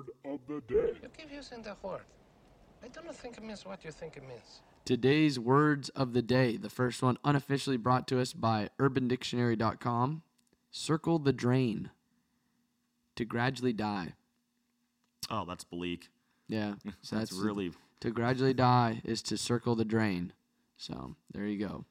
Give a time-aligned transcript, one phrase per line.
[0.00, 0.92] word of the day.
[1.02, 2.00] You keep using the word.
[2.82, 4.62] I don't think it means what you think it means.
[4.84, 6.56] Today's words of the day.
[6.56, 10.22] The first one unofficially brought to us by urbandictionary.com.
[10.70, 11.90] Circle the drain.
[13.16, 14.14] To gradually die.
[15.30, 16.08] Oh, that's bleak.
[16.48, 16.74] Yeah.
[17.02, 20.32] So That's really to gradually die is to circle the drain.
[20.76, 21.84] So there you go.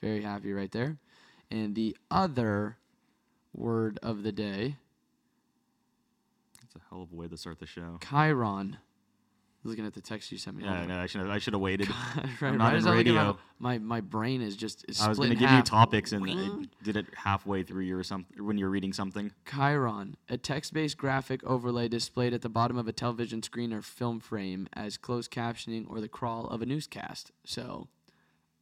[0.00, 0.96] Very happy right there.
[1.50, 2.78] And the other
[3.52, 4.76] word of the day,
[6.72, 7.98] that's a hell of a way to start the show.
[8.00, 8.76] Chyron.
[9.64, 10.64] Looking at the text you sent me.
[10.64, 10.98] Yeah, no.
[10.98, 11.88] I should have I should have waited.
[12.40, 13.38] right, I'm not right in as I'm looking at radio.
[13.60, 16.28] My, my brain is just is I was going to in give you topics and
[16.28, 19.30] I did it halfway through you or something when you're reading something.
[19.46, 24.18] Chyron, a text-based graphic overlay displayed at the bottom of a television screen or film
[24.18, 27.30] frame as closed captioning or the crawl of a newscast.
[27.44, 27.86] So,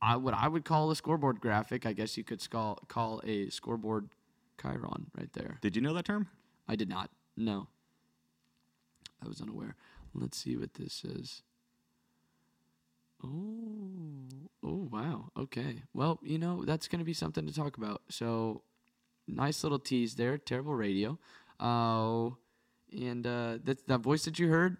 [0.02, 3.48] I what I would call a scoreboard graphic, I guess you could call call a
[3.48, 4.10] scoreboard
[4.58, 5.56] Chyron right there.
[5.62, 6.28] Did you know that term?
[6.68, 7.10] I did not.
[7.38, 7.68] No.
[9.24, 9.76] I was unaware.
[10.14, 11.42] Let's see what this says.
[13.24, 14.28] Oh,
[14.62, 15.30] oh wow.
[15.36, 15.82] Okay.
[15.94, 18.02] Well, you know, that's going to be something to talk about.
[18.08, 18.62] So,
[19.28, 20.38] nice little tease there.
[20.38, 21.18] Terrible radio.
[21.58, 22.38] Oh,
[22.92, 24.78] and uh, that that voice that you heard,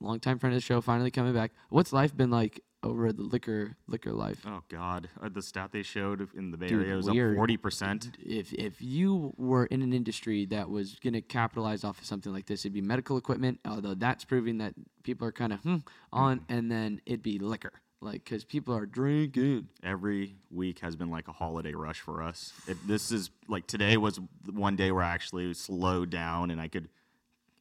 [0.00, 1.52] longtime friend of the show, finally coming back.
[1.70, 4.38] What's life been like over the liquor liquor life?
[4.46, 7.56] Oh God, uh, the stat they showed in the Bay Dude, Area was up forty
[7.56, 8.10] percent.
[8.24, 12.32] if if you were in an industry that was going to capitalize off of something
[12.32, 13.58] like this, it'd be medical equipment.
[13.66, 15.76] Although that's proving that people are kind of hmm,
[16.12, 19.68] on, and then it'd be liquor, like because people are drinking.
[19.82, 22.52] Every week has been like a holiday rush for us.
[22.68, 24.20] It, this is like today was
[24.52, 26.88] one day where I actually slowed down and I could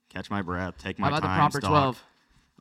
[0.10, 1.40] catch my breath, take my How about the time.
[1.40, 2.04] proper twelve?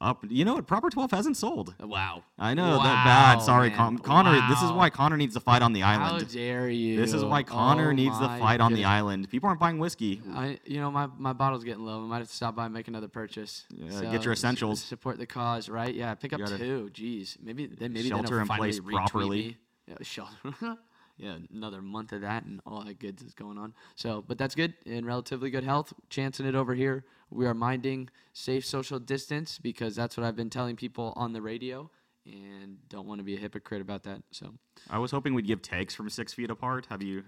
[0.03, 0.67] Up, you know what?
[0.67, 1.75] Proper twelve hasn't sold.
[1.81, 2.25] Wow.
[2.36, 3.39] I know that bad.
[3.39, 3.70] Sorry.
[3.70, 4.42] Con- Conor.
[4.48, 6.22] This is why Conor needs to fight on the island.
[6.22, 6.97] How dare you?
[6.97, 9.30] This is why Conor Oh needs to my fight on the island.
[9.30, 10.20] People aren't buying whiskey.
[10.34, 12.03] I, you know, my, my bottle's getting low.
[12.03, 13.64] I might have to stop by and make another purchase.
[13.73, 14.83] Yeah, get your s- essentials.
[14.83, 15.95] Support the cause, right?
[15.95, 16.91] Yeah, pick up gotta two.
[16.92, 19.56] Jeez, maybe then maybe shelter then in place properly.
[19.86, 20.79] Yeah, shelter.
[21.22, 23.72] Yeah, another month of that and all that goods is going on.
[23.94, 25.92] So, but that's good in relatively good health.
[26.10, 27.05] Chancing it over here.
[27.30, 31.40] We are minding safe social distance because that's what I've been telling people on the
[31.40, 31.88] radio,
[32.27, 34.22] and don't want to be a hypocrite about that.
[34.33, 34.52] So,
[34.90, 36.86] I was hoping we'd give takes from six feet apart.
[36.90, 37.22] Have you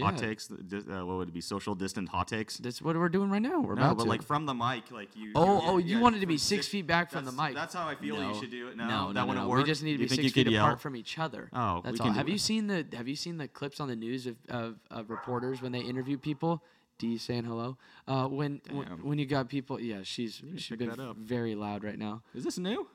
[0.00, 0.50] hot takes?
[0.50, 1.40] Uh, what would it be?
[1.40, 2.58] Social distant hot takes?
[2.58, 3.60] that's what we're doing right now.
[3.60, 4.08] We're No, about but to.
[4.10, 5.32] like from the mic, like you.
[5.34, 7.54] Oh, you- oh, you yeah, wanted to be six feet back from the mic.
[7.54, 8.76] That's how I feel you should do it.
[8.76, 9.50] No, no, that no, wouldn't no.
[9.50, 9.58] work.
[9.58, 11.48] We just need to You be six feet apart from each other.
[11.52, 12.10] Oh, that's all.
[12.10, 15.10] Have you seen the Have you seen the clips on the news of of, of
[15.10, 16.62] reporters when they interview people?
[16.98, 17.76] D saying hello.
[18.06, 22.22] Uh, when when, when you got people, yeah, she's she's been very loud right now.
[22.34, 22.86] Is this new?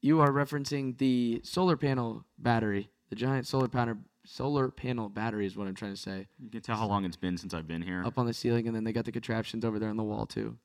[0.00, 3.96] You are referencing the solar panel battery, the giant solar panel
[4.28, 6.26] solar panel battery is what I'm trying to say.
[6.38, 8.04] You can tell how long it's been since I've been here.
[8.04, 10.26] Up on the ceiling, and then they got the contraptions over there on the wall
[10.26, 10.56] too.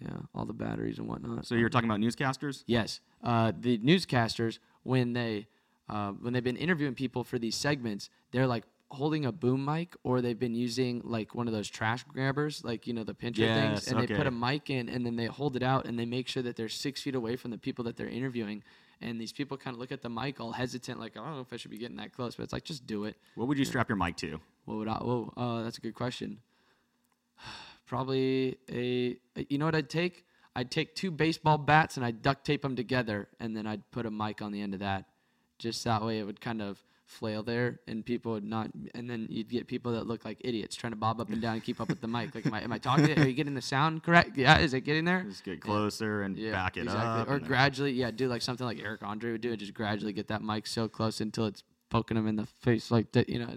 [0.00, 1.46] Yeah, all the batteries and whatnot.
[1.46, 2.64] So you're talking about newscasters?
[2.66, 5.48] Yes, uh, the newscasters when they
[5.88, 9.96] uh, when they've been interviewing people for these segments, they're like holding a boom mic
[10.04, 13.42] or they've been using like one of those trash grabbers, like you know the pincher
[13.42, 15.98] Yes, things, and they put a mic in and then they hold it out and
[15.98, 18.62] they make sure that they're six feet away from the people that they're interviewing.
[19.00, 21.40] And these people kind of look at the mic all hesitant, like I don't know
[21.40, 23.16] if I should be getting that close, but it's like just do it.
[23.34, 24.40] What would you strap your mic to?
[24.64, 24.94] What would I?
[24.94, 26.38] Whoa, uh, that's a good question.
[27.86, 29.18] Probably a.
[29.48, 30.24] You know what I'd take?
[30.54, 34.06] I'd take two baseball bats and I'd duct tape them together, and then I'd put
[34.06, 35.04] a mic on the end of that.
[35.58, 38.70] Just that way, it would kind of flail there, and people would not.
[38.94, 41.54] And then you'd get people that look like idiots trying to bob up and down
[41.54, 42.34] and keep up with the mic.
[42.34, 43.18] Like, am I, am I talking?
[43.18, 44.36] Are you getting the sound correct?
[44.36, 45.22] Yeah, is it getting there?
[45.22, 47.20] Just get closer and Yeah, back it exactly.
[47.22, 47.30] up.
[47.30, 50.28] Or gradually, yeah, do like something like Eric Andre would do, and just gradually get
[50.28, 53.28] that mic so close until it's poking him in the face like that.
[53.28, 53.48] You know,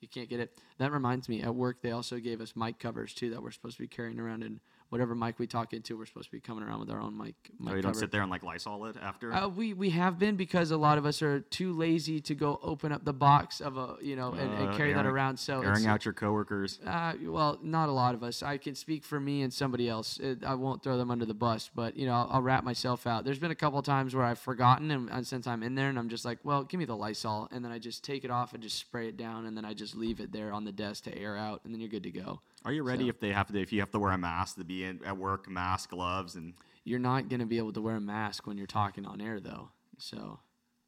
[0.00, 0.58] you can't get it.
[0.78, 3.76] That reminds me, at work they also gave us mic covers too that we're supposed
[3.76, 4.58] to be carrying around, and
[4.92, 7.34] whatever mic we talk into, we're supposed to be coming around with our own mic.
[7.58, 8.00] mic Oh, you don't cover.
[8.00, 9.32] sit there and like Lysol it after?
[9.32, 12.60] Uh, we we have been because a lot of us are too lazy to go
[12.62, 15.38] open up the box of a you know and, and Uh, carry that around.
[15.38, 16.78] So airing out your coworkers.
[16.86, 18.42] uh, well, not a lot of us.
[18.42, 20.18] I can speak for me and somebody else.
[20.18, 23.06] It, I won't throw them under the bus, but you know, I'll, I'll wrap myself
[23.06, 23.24] out.
[23.24, 25.98] There's been a couple times where I've forgotten, and, and since I'm in there, and
[25.98, 28.52] I'm just like, well, give me the Lysol, and then I just take it off
[28.52, 31.04] and just spray it down, and then I just leave it there on the desk
[31.04, 32.40] to air out, and then you're good to go.
[32.64, 34.56] Are you ready So- if they have to if you have to wear a mask
[34.56, 36.54] to be in, at work, mask, gloves, and
[36.84, 39.70] You're not gonna be able to wear a mask when you're talking on air, though.
[39.98, 40.40] So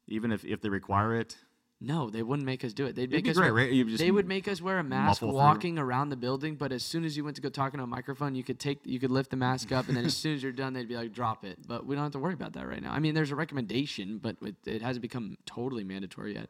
[0.07, 1.37] even if, if they require it?
[1.81, 2.95] no, they wouldn't make us do it.
[2.95, 3.97] They'd make be us great, wear- right?
[3.97, 5.37] They would make us wear a mask muffle through.
[5.37, 7.87] walking around the building, but as soon as you went to go talk into a
[7.87, 10.41] microphone, you could take you could lift the mask up, and then as soon as
[10.41, 12.65] you're done, they'd be like, "Drop it." But we don't have to worry about that
[12.67, 12.93] right now.
[12.93, 16.49] I mean, there's a recommendation, but it, it hasn't become totally mandatory yet.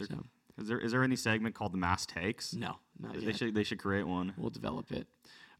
[0.00, 0.22] So,
[0.58, 2.54] Is there is there any segment called the mass takes?
[2.54, 3.36] no, not They yet.
[3.36, 4.32] should they should create one.
[4.36, 5.06] We'll develop it.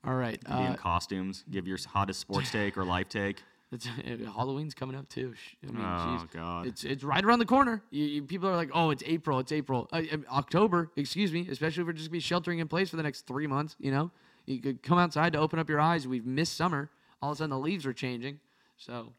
[0.05, 0.43] All right.
[0.45, 1.45] Be in Uh, costumes.
[1.51, 3.43] Give your hottest sports take or life take.
[3.73, 5.35] it's, Halloween's coming up too.
[5.63, 6.31] I mean, Oh, jeez.
[6.33, 6.67] God.
[6.67, 7.83] It's it's right around the corner.
[7.91, 9.39] You, you, people are like, oh, it's April.
[9.41, 9.89] It's April.
[9.93, 10.91] Uh, uh, October.
[10.97, 11.49] Excuse me.
[11.51, 13.75] Especially if we're just gonna be sheltering in place for the next three months.
[13.81, 14.11] You know,
[14.47, 16.07] you could come outside to open up your eyes.
[16.07, 16.91] We've missed summer.
[17.21, 18.39] All of a sudden, the leaves are changing.
[18.77, 19.13] So,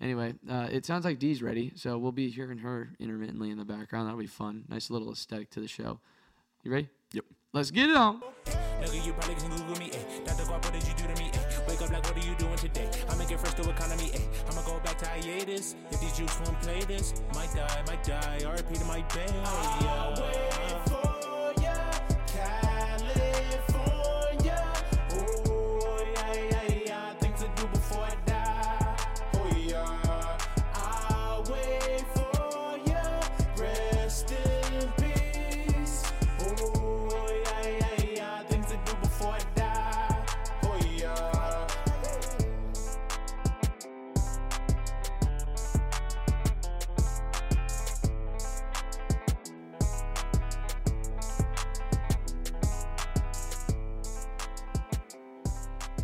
[0.00, 1.72] anyway, uh, it sounds like Dee's ready.
[1.76, 4.06] So we'll be hearing her intermittently in the background.
[4.06, 4.64] That'll be fun.
[4.68, 6.00] Nice little aesthetic to the show.
[6.62, 6.88] You ready?
[7.12, 7.24] Yep.
[7.52, 8.20] Let's get it on.
[8.80, 10.24] Nigga, you probably can Google me, eh.
[10.24, 10.44] Dr.
[10.44, 11.60] Guap, what did you do to me, eh?
[11.66, 12.88] Wake up like, what are you doing today?
[13.08, 14.20] I'ma get fresh to economy, eh?
[14.50, 15.74] I'ma go back to hiatus.
[15.90, 18.38] If these juice won't play this, might die, might die.
[18.42, 20.97] RP to my bay.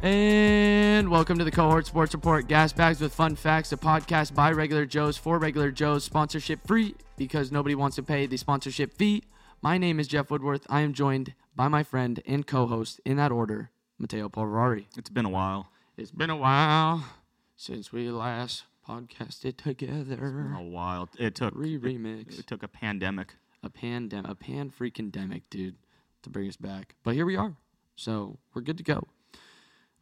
[0.04, 2.46] And welcome to the Cohort Sports Report.
[2.46, 6.94] Gas Bags with Fun Facts, a podcast by Regular Joes for Regular Joes, sponsorship free
[7.16, 9.22] because nobody wants to pay the sponsorship fee.
[9.62, 10.66] My name is Jeff Woodworth.
[10.68, 14.84] I am joined by my friend and co host, in that order, Matteo Polverari.
[14.94, 15.70] It's been a while.
[15.96, 17.02] It's been a while
[17.56, 20.52] since we last podcasted together.
[20.54, 21.08] A while.
[21.18, 22.38] It took Re it, remix.
[22.38, 23.36] it took a pandemic.
[23.62, 25.76] a pandemic, a pan freaking demic, dude,
[26.24, 26.94] to bring us back.
[27.04, 27.56] But here we are.
[27.96, 29.06] So we're good to go.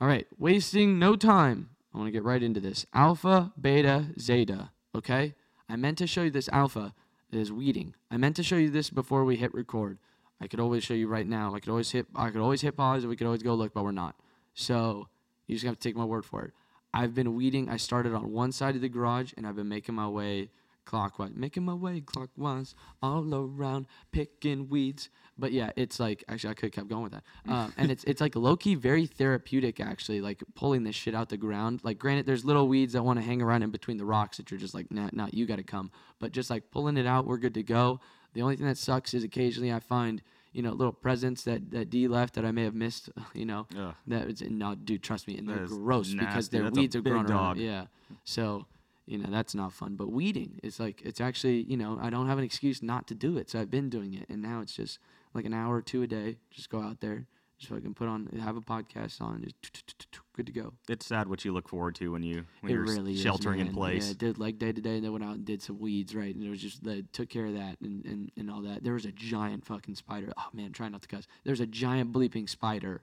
[0.03, 1.71] All right, wasting no time.
[1.95, 2.85] I want to get right into this.
[2.93, 4.71] Alpha, beta, zeta.
[4.97, 5.37] Okay?
[5.69, 6.93] I meant to show you this alpha
[7.31, 7.95] is weeding.
[8.11, 9.99] I meant to show you this before we hit record.
[10.41, 11.55] I could always show you right now.
[11.55, 13.75] I could always hit I could always hit pause and we could always go look,
[13.75, 14.17] but we're not.
[14.55, 15.07] So
[15.47, 16.53] you just have to take my word for it.
[16.93, 17.69] I've been weeding.
[17.69, 20.51] I started on one side of the garage and I've been making my way
[20.85, 25.11] clockwise, making my way clockwise all around, picking weeds.
[25.43, 27.25] But yeah, it's like actually I could have kept going with that.
[27.53, 31.31] Um, and it's it's like low key very therapeutic actually, like pulling this shit out
[31.31, 31.81] the ground.
[31.83, 34.53] Like granted, there's little weeds that want to hang around in between the rocks that
[34.53, 35.91] you're just like, nah, nah, you got to come.
[36.21, 37.99] But just like pulling it out, we're good to go.
[38.35, 40.23] The only thing that sucks is occasionally I find
[40.53, 43.11] you know little presents that that D left that I may have missed.
[43.35, 43.95] You know Ugh.
[44.07, 46.95] that is no, dude, trust me, and they're That is gross because their That's weeds
[46.95, 47.59] are grown around.
[47.59, 47.87] Yeah,
[48.23, 48.67] so
[49.07, 49.97] you know that's not fun.
[49.97, 53.15] But weeding, it's like it's actually you know I don't have an excuse not to
[53.17, 55.01] do it, so I've been doing it, and now it's just
[55.35, 56.39] like an hour or two a day.
[56.51, 57.27] Just go out there,
[57.59, 60.73] just fucking put on, have a podcast on, just good to go.
[60.89, 63.69] It's sad what you look forward to when you when it you're really sheltering is,
[63.69, 64.09] in place.
[64.09, 66.35] Yeah, did like day to day, and then went out and did some weeds, right?
[66.35, 68.83] And it was just they took care of that and, and, and all that.
[68.83, 70.33] There was a giant fucking spider.
[70.37, 71.27] Oh man, try not to cuss.
[71.45, 73.03] There's a giant bleeping spider.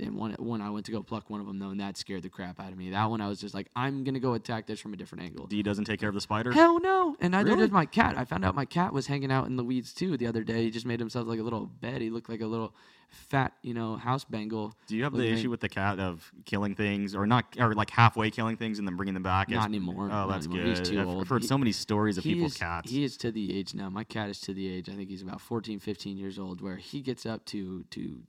[0.00, 2.22] And one, one I went to go pluck one of them though, and that scared
[2.24, 2.90] the crap out of me.
[2.90, 5.46] That one I was just like, I'm gonna go attack this from a different angle.
[5.46, 6.50] D doesn't take care of the spider.
[6.50, 7.16] Hell no!
[7.20, 7.60] And neither Really?
[7.62, 8.18] did my cat.
[8.18, 10.64] I found out my cat was hanging out in the weeds too the other day.
[10.64, 12.02] He just made himself like a little bed.
[12.02, 12.74] He looked like a little
[13.08, 14.74] fat, you know, house bengal.
[14.88, 17.90] Do you have the issue with the cat of killing things, or not, or like
[17.90, 19.48] halfway killing things and then bringing them back?
[19.48, 20.64] Not as- anymore, Oh, that's anymore.
[20.64, 20.76] good.
[20.78, 21.28] He's too I've, old.
[21.28, 22.90] Heard He- so many stories of people's is, cats.
[22.90, 23.88] He is to the age now.
[23.90, 24.88] My cat is to the age.
[24.88, 28.22] I think he's about 14, 15 years old, where he gets up to to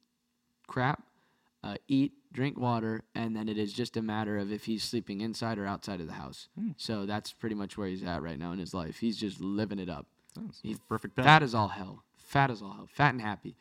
[0.67, 1.01] crap,
[1.65, 5.21] uh, eat, drink water, and then it is just a matter of if he's sleeping
[5.21, 6.47] inside or outside of the house.
[6.57, 6.71] Hmm.
[6.77, 8.99] So that's pretty much where he's at right now in his life.
[8.99, 10.05] He's just living it up.
[10.35, 11.15] That's He's perfect.
[11.15, 12.03] Fat as all hell.
[12.17, 12.87] Fat as all hell.
[12.91, 13.55] Fat and happy.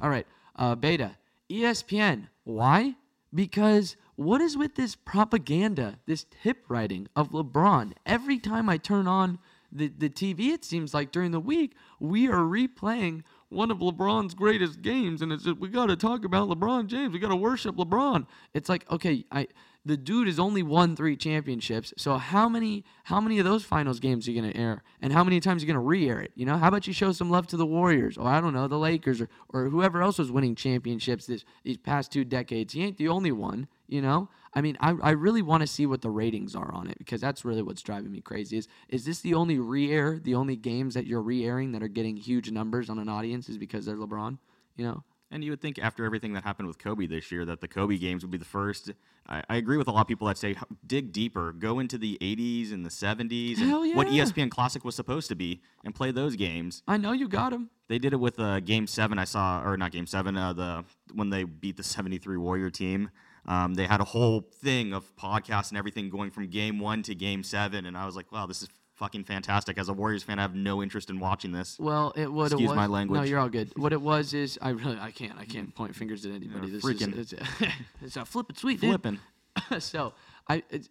[0.00, 0.26] All right.
[0.54, 1.16] Uh, beta.
[1.50, 2.28] ESPN.
[2.44, 2.94] Why?
[3.34, 7.92] Because what is with this propaganda, this tip writing of LeBron?
[8.06, 9.38] Every time I turn on
[9.72, 14.34] the, the TV, it seems like during the week, we are replaying one of LeBron's
[14.34, 15.22] greatest games.
[15.22, 17.12] And it's just, we got to talk about LeBron James.
[17.12, 18.26] We got to worship LeBron.
[18.54, 19.48] It's like, okay, I.
[19.84, 21.94] The dude has only won three championships.
[21.96, 24.82] So how many how many of those finals games are you gonna air?
[25.00, 26.32] And how many times are you gonna re-air it?
[26.34, 28.68] You know, how about you show some love to the Warriors or I don't know,
[28.68, 32.74] the Lakers or, or whoever else was winning championships this these past two decades.
[32.74, 34.28] He ain't the only one, you know?
[34.54, 37.20] I mean, I, I really want to see what the ratings are on it because
[37.20, 38.58] that's really what's driving me crazy.
[38.58, 42.16] Is is this the only re-air, the only games that you're re-airing that are getting
[42.16, 44.38] huge numbers on an audience is because they're LeBron?
[44.76, 45.04] You know?
[45.30, 47.98] And you would think after everything that happened with Kobe this year that the Kobe
[47.98, 48.92] games would be the first.
[49.28, 52.16] I, I agree with a lot of people that say dig deeper, go into the
[52.22, 54.18] 80s and the 70s, Hell and what E.
[54.18, 56.82] ESPN Classic was supposed to be, and play those games.
[56.88, 57.68] I know you got them.
[57.88, 59.18] They did it with uh, Game Seven.
[59.18, 63.10] I saw, or not Game Seven, uh, the when they beat the '73 Warrior team.
[63.48, 67.14] Um, they had a whole thing of podcasts and everything going from Game One to
[67.14, 69.78] Game Seven, and I was like, wow, this is fucking fantastic.
[69.78, 71.78] As a Warriors fan, I have no interest in watching this.
[71.78, 72.76] Well, it what Excuse it was.
[72.76, 73.18] my language.
[73.18, 73.72] No, you're all good.
[73.76, 76.66] What it was is I really I can't I can't point fingers at anybody.
[76.66, 77.44] Yeah, this freaking- is it's,
[78.02, 78.90] it's a flippin' sweet dude.
[78.90, 79.18] Flipping.
[79.78, 80.12] so
[80.46, 80.90] I it's,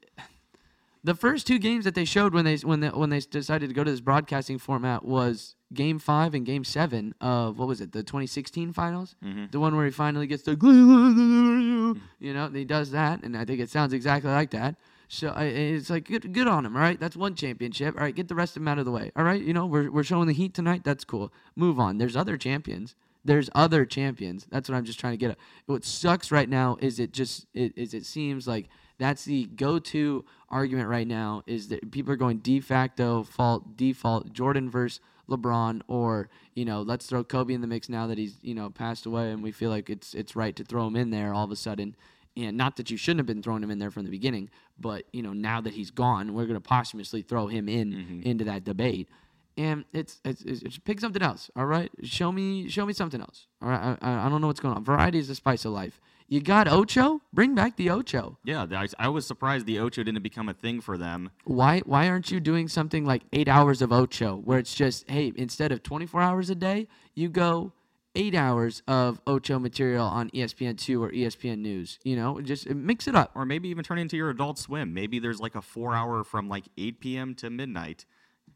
[1.04, 3.76] the first two games that they showed when they when they, when they decided to
[3.76, 7.92] go to this broadcasting format was Game Five and Game Seven of what was it
[7.92, 9.46] the 2016 Finals, mm-hmm.
[9.52, 11.94] the one where he finally gets the mm-hmm.
[12.20, 14.76] you know he does that and I think it sounds exactly like that.
[15.10, 16.76] So I, it's like good, good on him.
[16.76, 17.96] All right, that's one championship.
[17.96, 19.12] All right, get the rest of them out of the way.
[19.16, 20.84] All right, you know we're we're showing the Heat tonight.
[20.84, 21.32] That's cool.
[21.56, 21.98] Move on.
[21.98, 22.96] There's other champions.
[23.24, 24.48] There's other champions.
[24.50, 25.38] That's what I'm just trying to get at.
[25.66, 30.26] What sucks right now is it just it, is it seems like that's the go-to
[30.50, 35.82] argument right now is that people are going de facto fault default Jordan versus LeBron
[35.88, 39.06] or you know let's throw Kobe in the mix now that he's you know passed
[39.06, 41.52] away and we feel like it's it's right to throw him in there all of
[41.52, 41.96] a sudden.
[42.36, 45.06] And not that you shouldn't have been throwing him in there from the beginning but
[45.12, 48.22] you know now that he's gone we're going to posthumously throw him in mm-hmm.
[48.24, 49.10] into that debate
[49.58, 53.48] and it's, it's, it's, pick something else all right show me show me something else
[53.62, 56.00] all right I, I, don't know what's going on variety is the spice of life
[56.28, 60.24] you got ocho bring back the ocho Yeah, I, I was surprised the Ocho didn't
[60.24, 61.32] become a thing for them.
[61.46, 65.34] why why aren't you doing something like eight hours of ocho where it's just hey
[65.36, 67.74] instead of 24 hours a day you go
[68.16, 72.74] eight hours of ocho material on E espn2 or espn news you know just uh,
[72.74, 74.94] mix it up Or maybe even turn into your Adult Swim.
[74.94, 77.36] Maybe there's like a four hour from like 8 p.m.
[77.36, 78.06] to midnight.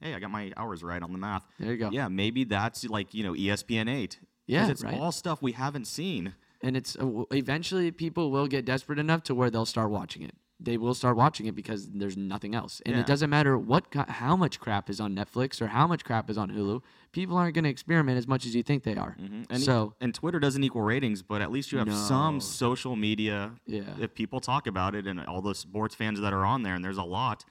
[0.02, 1.46] Hey, I got my hours right on the math.
[1.60, 1.90] There you go.
[1.92, 4.18] Yeah, maybe that's like, you know, ESPN 8.
[4.20, 5.00] 'Cause Yeah, it's right.
[5.00, 6.34] all stuff we haven't seen.
[6.64, 10.36] and it's uh, eventually people will get desperate enough to where they'll start watching it
[10.64, 13.02] they will start watching it because there's nothing else and Yeah.
[13.02, 16.38] it doesn't matter what how much crap is on netflix or how much crap is
[16.38, 19.18] on hulu people aren't going to experiment as much as you think they are
[19.50, 21.96] And, so and Twitter doesn't equal ratings, but at least you have No.
[21.96, 23.54] some social media.
[23.66, 23.96] Yeah.
[24.00, 26.86] If people talk about it and all the sports fans that are on there, and
[26.86, 27.44] there's a lot,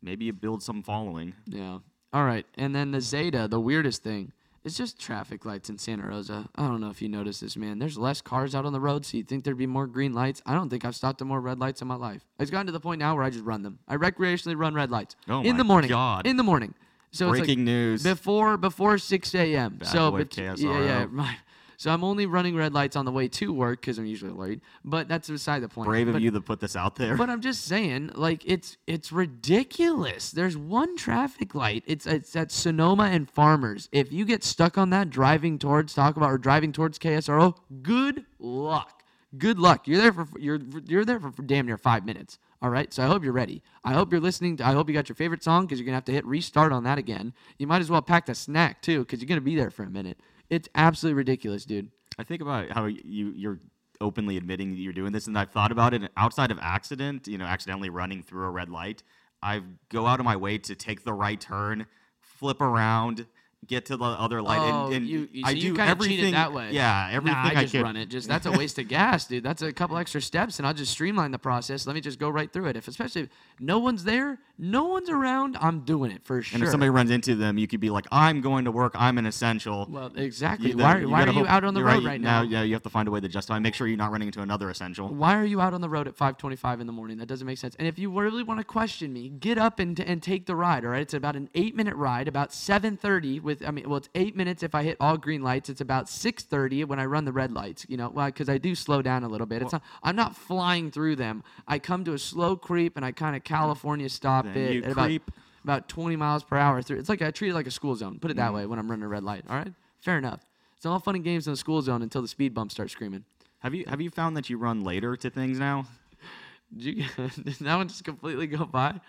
[0.00, 1.34] maybe you build some following.
[1.46, 1.78] Yeah.
[2.12, 2.46] All right.
[2.56, 4.32] And then the Zeta, the weirdest thing,
[4.64, 6.48] is just traffic lights in Santa Rosa.
[6.54, 7.78] I don't know if you noticed this, man.
[7.78, 10.40] There's less cars out on the road, so you'd think there'd be more green lights.
[10.46, 12.24] I don't think I've stopped at more red lights in my life.
[12.38, 13.78] It's gotten to the point now where I just run them.
[13.88, 15.88] I recreationally run red lights Oh in my the morning.
[15.88, 16.26] God.
[16.26, 16.74] In the morning.
[17.10, 18.02] So it's like Breaking news.
[18.02, 19.76] before before 6 a.m.
[19.76, 21.36] Bad so boy bet- yeah, yeah, right.
[21.82, 24.60] So I'm only running red lights on the way to work because I'm usually late.
[24.84, 25.88] But that's beside the point.
[25.88, 27.16] Brave of you to put this out there.
[27.16, 30.30] but I'm just saying, like it's it's ridiculous.
[30.30, 31.82] There's one traffic light.
[31.88, 33.88] It's it's at Sonoma and Farmers.
[33.90, 38.26] If you get stuck on that driving towards talk about or driving towards KSRO, good
[38.38, 39.02] luck.
[39.36, 39.88] Good luck.
[39.88, 42.38] You're there for you're you're there for damn near five minutes.
[42.62, 42.94] All right.
[42.94, 43.60] So I hope you're ready.
[43.82, 44.58] I hope you're listening.
[44.58, 46.70] To, I hope you got your favorite song because you're gonna have to hit restart
[46.70, 47.34] on that again.
[47.58, 49.90] You might as well pack the snack too because you're gonna be there for a
[49.90, 50.20] minute.
[50.52, 51.90] It's absolutely ridiculous, dude.
[52.18, 53.58] I think about how you you're
[54.02, 57.26] openly admitting that you're doing this, and I've thought about it outside of accident.
[57.26, 59.02] You know, accidentally running through a red light.
[59.42, 61.86] I go out of my way to take the right turn,
[62.20, 63.26] flip around,
[63.66, 65.96] get to the other light, Oh, and, and you, you, I so do kind of
[65.96, 66.70] everything that way.
[66.72, 67.82] Yeah, everything Nah, I just could.
[67.82, 68.06] run it.
[68.10, 69.42] Just that's a waste of gas, dude.
[69.42, 71.86] That's a couple extra steps, and I'll just streamline the process.
[71.86, 72.76] Let me just go right through it.
[72.76, 73.28] If especially if
[73.58, 76.54] no one's there, no one's around, I'm doing it for sure.
[76.56, 78.92] And if somebody runs into them, you could be like, "I'm going to work.
[78.94, 80.70] I'm an essential." well, exactly.
[80.70, 82.42] You- why why are gotta you hope- out on the road you- right now?
[82.42, 83.58] Yeah, you have to find a way to justify.
[83.58, 85.08] Make sure you're not running into another essential.
[85.08, 87.18] Why are you out on the road at 5:25 in the morning?
[87.18, 87.74] That doesn't make sense.
[87.76, 90.84] And if you really want to question me, get up and, and take the ride.
[90.84, 92.28] All right, it's about an eight-minute ride.
[92.28, 95.70] About 7:30 with I mean, well, it's eight minutes if I hit all green lights.
[95.70, 97.84] It's about 6:30 when I run the red lights.
[97.88, 99.62] You know, well, because I do slow down a little bit.
[99.62, 99.82] It's not.
[100.04, 101.42] I'm not flying through them.
[101.66, 104.82] I come to a slow creep and I kind of California stop Then it you
[104.84, 105.30] at about creep.
[105.64, 106.98] about 20 miles per hour through.
[106.98, 108.18] It's like I treat it like a school zone.
[108.18, 108.38] Put it Mm.
[108.38, 109.44] that way when I'm running a red light.
[109.48, 110.40] All right, fair enough.
[110.76, 113.24] It's all fun and games in the school zone until the speed bumps start screaming.
[113.60, 115.86] Have you have you found that you run later to things now?
[116.76, 117.04] Did, you,
[117.44, 119.00] did that one just completely go by?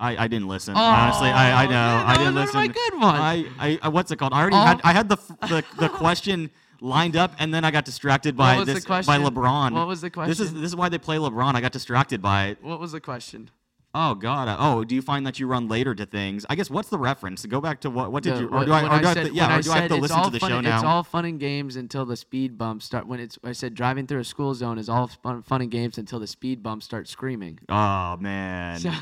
[0.00, 0.74] I, I didn't listen.
[0.74, 2.54] Honestly, I, I Oh, know I didn't listen.
[2.56, 3.14] my good one.
[3.14, 4.32] I, I, what's it called?
[4.32, 4.60] I already Oh.
[4.60, 8.64] had I had the the, the question lined up, and then I got distracted by
[8.64, 9.02] this by?
[9.02, 9.72] LeBron.
[9.72, 10.28] What was the question?
[10.30, 10.62] This is question?
[10.62, 11.54] this is why they play LeBron.
[11.54, 12.58] I got distracted by it.
[12.62, 13.50] What was the question?
[13.94, 14.48] Oh God.
[14.48, 16.46] uh, Oh, do you find that you run later to things?
[16.48, 17.44] I guess what's the reference?
[17.44, 19.12] Go back to what what did The- you or do I, or when do I
[19.14, 20.76] said- to, yeah or do I have said to listen to the fun, show now?
[20.76, 23.06] It's all fun and games until the speed bumps start.
[23.06, 25.98] When it's I said driving through a school zone is all fun, fun and games
[25.98, 27.58] until the speed bumps start screaming.
[27.68, 28.78] Oh man.
[28.80, 28.92] So-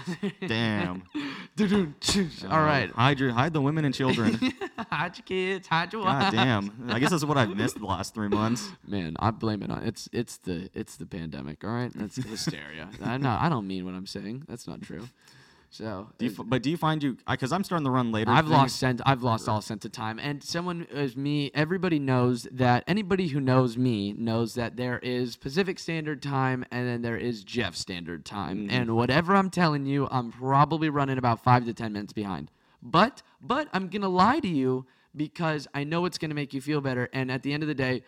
[0.46, 1.02] Damn.
[2.50, 4.34] all right, Hide your hide the women and children.
[4.90, 6.72] hide your kids, hide your God damn.
[6.88, 8.68] I guess that's what I've missed the last three months.
[8.88, 11.62] Man, I blame it on it's it's the it's the pandemic.
[11.62, 12.88] All right, that's hysteria.
[13.04, 14.44] I know I don't mean what I'm saying.
[14.48, 15.08] That's not true.
[15.72, 17.16] So Do you, but do you find you?
[17.28, 18.32] Because I'm starting to run later.
[18.32, 18.50] I've things.
[18.50, 19.00] lost sense.
[19.06, 20.18] I've lost all sense of time.
[20.18, 22.82] And someone as me, everybody knows that.
[22.88, 27.44] Anybody who knows me knows that there is Pacific Standard Time and then there is
[27.44, 28.62] Jeff Standard Time.
[28.64, 28.70] Mm-hmm.
[28.70, 32.50] And whatever I'm telling you, I'm probably running about five to ten minutes behind.
[32.82, 36.80] But but I'm gonna lie to you because I know it's gonna make you feel
[36.80, 37.08] better.
[37.12, 38.02] And at the end of the day,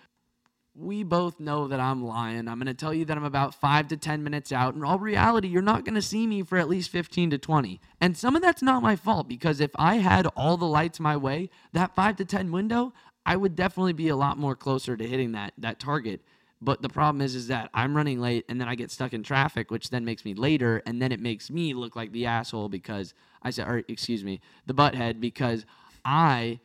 [0.74, 2.48] we both know that I'm lying.
[2.48, 4.74] I'm going to tell you that I'm about five to 10 minutes out.
[4.74, 7.80] In all reality, you're not going to see me for at least 15 to 20.
[8.00, 11.16] And some of that's not my fault because if I had all the lights my
[11.16, 12.94] way, that five to 10 window,
[13.26, 16.22] I would definitely be a lot more closer to hitting that, that target.
[16.62, 19.22] But the problem is, is that I'm running late and then I get stuck in
[19.22, 20.82] traffic, which then makes me later.
[20.86, 23.12] And then it makes me look like the asshole because
[23.42, 25.66] I said, or excuse me, the butthead because
[26.04, 26.60] I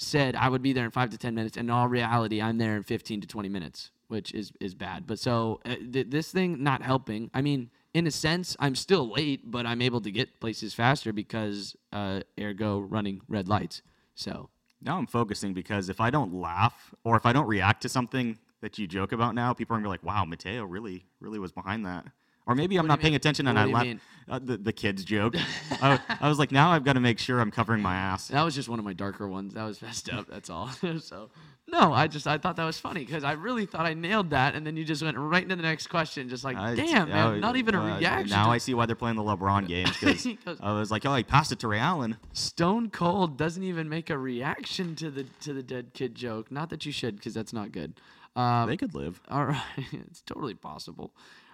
[0.00, 2.58] said I would be there in five to ten minutes, and in all reality, I'm
[2.58, 5.06] there in fifteen to twenty minutes, which is is bad.
[5.06, 7.30] But so uh, th- this thing not helping.
[7.34, 11.12] I mean, in a sense, I'm still late, but I'm able to get places faster
[11.12, 13.82] because uh, ergo running red lights.
[14.14, 14.48] So
[14.80, 18.38] Now I'm focusing because if I don't laugh or if I don't react to something
[18.62, 21.52] that you joke about now, people are gonna be like, "Wow, Matteo really, really was
[21.52, 22.06] behind that."
[22.50, 25.04] Or maybe I'm What not paying attention and What I you Uh, the the kids
[25.04, 25.36] joke.
[25.82, 28.28] I, I was like, now I've got to make sure I'm covering my ass.
[28.28, 29.54] that was just one of my darker ones.
[29.54, 30.26] That was messed up.
[30.28, 30.68] That's all.
[31.00, 31.30] so
[31.68, 34.54] no, I just I thought that was funny because I really thought I nailed that,
[34.56, 37.26] and then you just went right into the next question, just like, I- damn man,
[37.26, 38.30] uh, not even a reaction.
[38.30, 40.26] Now I see why they're playing the LeBron games because
[40.60, 42.16] I was like, oh, he passed it to Ray Allen.
[42.32, 46.50] Stone Cold doesn't even make a reaction to the to the dead kid joke.
[46.50, 47.94] Not that you should, because that's not good.
[48.36, 49.20] Um, They could live.
[49.28, 51.12] all right, it's totally possible.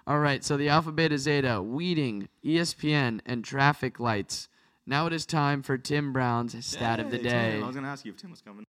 [0.09, 4.49] All right, so the Alpha Beta Zeta, Weeding, ESPN, and traffic lights.
[4.87, 7.51] Now it is time for Tim Brown's stat of the Hey, day.
[7.55, 8.65] Tim, I was gonna ask you if Tim was coming.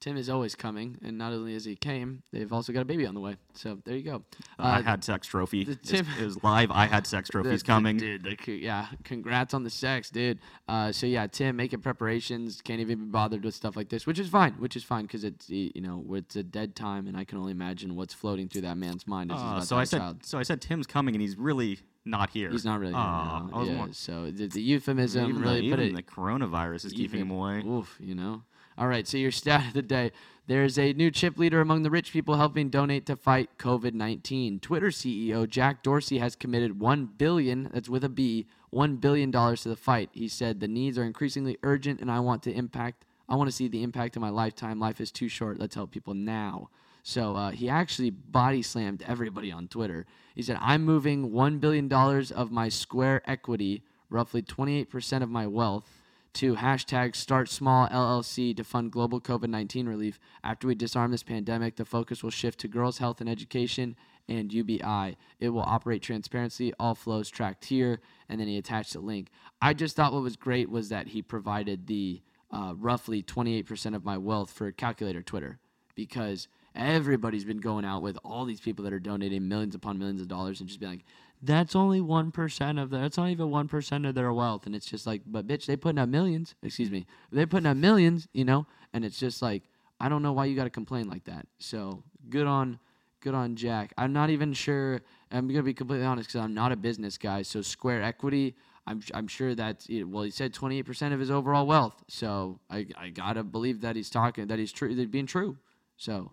[0.00, 3.04] Tim is always coming, and not only is he came, they've also got a baby
[3.04, 3.36] on the way.
[3.52, 4.22] So there you go.
[4.58, 5.64] I Uh, had sex trophy.
[5.64, 6.70] the Tim- it was live.
[6.70, 7.98] I had sex trophies the- coming.
[7.98, 8.22] dude.
[8.24, 10.38] The, yeah, congrats on the sex, dude.
[10.66, 14.18] Uh, so yeah, Tim making preparations, can't even be bothered with stuff like this, which
[14.18, 17.24] is fine, which is fine because it's you know it's a dead time, and I
[17.24, 20.24] can only imagine what's floating through that man's mind as Uh, so I said, child.
[20.24, 22.50] so I said Tim's coming, and he's really not here.
[22.50, 22.94] He's not really.
[22.94, 23.50] here now.
[23.52, 26.06] I was yeah, more- so the, the euphemism even really the, put even it.
[26.06, 27.62] the coronavirus is keeping him away.
[27.66, 28.42] Oof, you know.
[28.78, 30.12] All right, so your stat of the day.
[30.46, 34.60] There's a new chip leader among the rich people helping donate to fight COVID-19.
[34.60, 39.62] Twitter CEO Jack Dorsey has committed 1 billion, that's with a B, 1 billion dollars
[39.62, 40.10] to the fight.
[40.12, 43.54] He said the needs are increasingly urgent and I want to impact I want to
[43.54, 44.80] see the impact of my lifetime.
[44.80, 45.60] Life is too short.
[45.60, 46.68] Let's help people now.
[47.04, 50.04] So uh, he actually body slammed everybody on Twitter.
[50.34, 55.99] He said, I'm moving $1 billion of my Square equity, roughly 28% of my wealth,
[56.34, 60.18] to hashtag start small LLC to fund global COVID 19 relief.
[60.44, 63.96] After we disarm this pandemic, the focus will shift to girls' health and education
[64.28, 65.16] and UBI.
[65.40, 69.28] It will operate transparency, all flows tracked here, and then he attached a link.
[69.60, 74.04] I just thought what was great was that he provided the uh, roughly 28% of
[74.04, 75.58] my wealth for calculator Twitter
[75.94, 80.20] because everybody's been going out with all these people that are donating millions upon millions
[80.20, 81.04] of dollars and just being like,
[81.42, 84.66] that's only 1% of their, that's not even 1% of their wealth.
[84.66, 87.76] And it's just like, but bitch, they putting out millions, excuse me, they're putting out
[87.76, 88.66] millions, you know?
[88.92, 89.62] And it's just like,
[90.00, 91.46] I don't know why you got to complain like that.
[91.58, 92.78] So good on,
[93.20, 93.92] good on Jack.
[93.96, 95.00] I'm not even sure,
[95.30, 97.42] I'm going to be completely honest because I'm not a business guy.
[97.42, 98.54] So Square Equity,
[98.86, 102.02] I'm, I'm sure that, well, he said 28% of his overall wealth.
[102.08, 105.56] So I, I got to believe that he's talking, that he's true, that being true.
[105.96, 106.32] So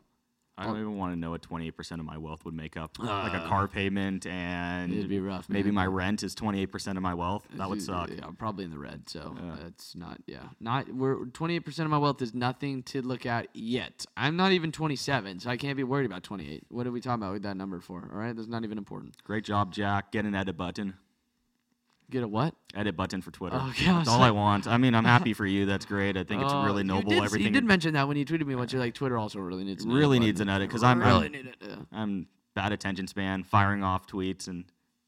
[0.60, 2.98] I don't even want to know what 28% of my wealth would make up.
[3.00, 5.76] like a car payment and Uh, It'd be rough, Maybe man.
[5.76, 7.48] my rent is 28% of my wealth.
[7.56, 8.10] That would suck.
[8.10, 9.08] Yeah, I'm probably in the red.
[9.08, 10.20] So that's not.
[10.26, 10.92] Yeah, not.
[10.94, 14.06] We're 28 percent of my wealth is nothing to look at yet.
[14.16, 16.64] I'm not even 27, so I can't be worried about 28.
[16.70, 18.10] What are we talking about with that number for?
[18.12, 19.16] All right, that's not even important.
[19.24, 20.12] Great job, Jack.
[20.12, 20.96] Get an edit button.
[22.10, 22.56] Get a what?
[22.74, 23.58] Edit button for Twitter.
[23.60, 24.66] Oh, yeah, That's all I want.
[24.66, 25.66] I mean, I'm happy for you.
[25.66, 26.16] That's great.
[26.16, 27.10] I think it's Oh, really you noble.
[27.10, 28.72] did, Everything You did mention that when you tweeted me once.
[28.72, 29.84] You're like, Twitter also really needs.
[29.84, 31.56] an really needs an edit because I'm really I'm, need it.
[31.60, 31.76] Yeah.
[31.92, 34.64] I'm bad attention span, firing off tweets, and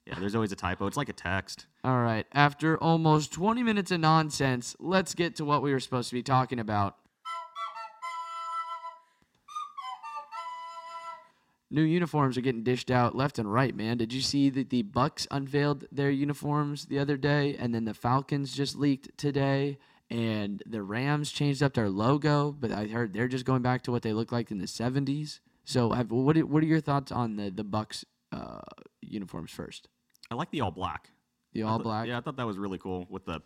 [0.06, 0.88] yeah, there's always a typo.
[0.88, 1.68] It's like a text.
[1.86, 2.26] All right.
[2.34, 6.24] After almost 20 minutes of nonsense, let's get to what we were supposed to be
[6.24, 6.98] talking about.
[11.72, 13.98] New uniforms are getting dished out left and right, man.
[13.98, 17.94] Did you see that the Bucs unveiled their uniforms the other day and then the
[17.94, 19.78] Falcons just leaked today
[20.10, 23.92] and the Rams changed up their logo, but I heard they're just going back to
[23.92, 25.40] what they looked like in the 70s.
[25.64, 28.62] So, have, what are, what are your thoughts on the the Bucs uh,
[29.02, 29.88] uniforms first?
[30.32, 31.12] I like the all black.
[31.54, 32.08] The all thought- black?
[32.08, 33.42] Yeah, I thought that was really cool with the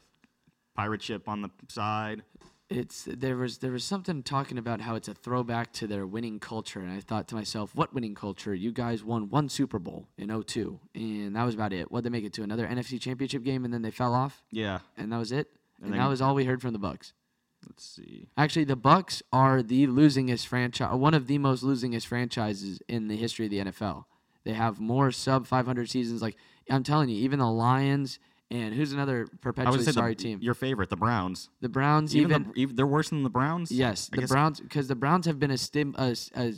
[0.74, 2.24] pirate ship on the side.
[2.70, 6.40] It's there was there was something talking about how it's a throwback to their winning
[6.40, 8.54] culture and i thought to myself what winning culture?
[8.56, 11.92] You guys won one super bowl in 02 and that was about it.
[11.92, 12.44] What did they make it to?
[12.44, 14.44] Another nfc championship game and then they fell off?
[14.52, 14.80] Yeah.
[14.98, 15.48] and that was it?
[15.82, 17.14] And, And that was all we heard from the bucks
[17.68, 18.28] Let's see.
[18.38, 23.18] actually the bucks are the losingest franchise one of the most losingest franchises in the
[23.18, 24.06] history of the nfl
[24.46, 26.22] They have more sub 500 seasons.
[26.22, 26.38] Like
[26.70, 28.20] I'm telling you, even the Lions
[28.54, 30.40] and who's another perpetually sorry the, team?
[30.42, 31.50] your favorite, the Browns.
[31.60, 33.72] the Browns Even, even the, even they're worse than the Browns.
[33.72, 36.54] Yes, I the Browns because the Browns have been a stim a, a,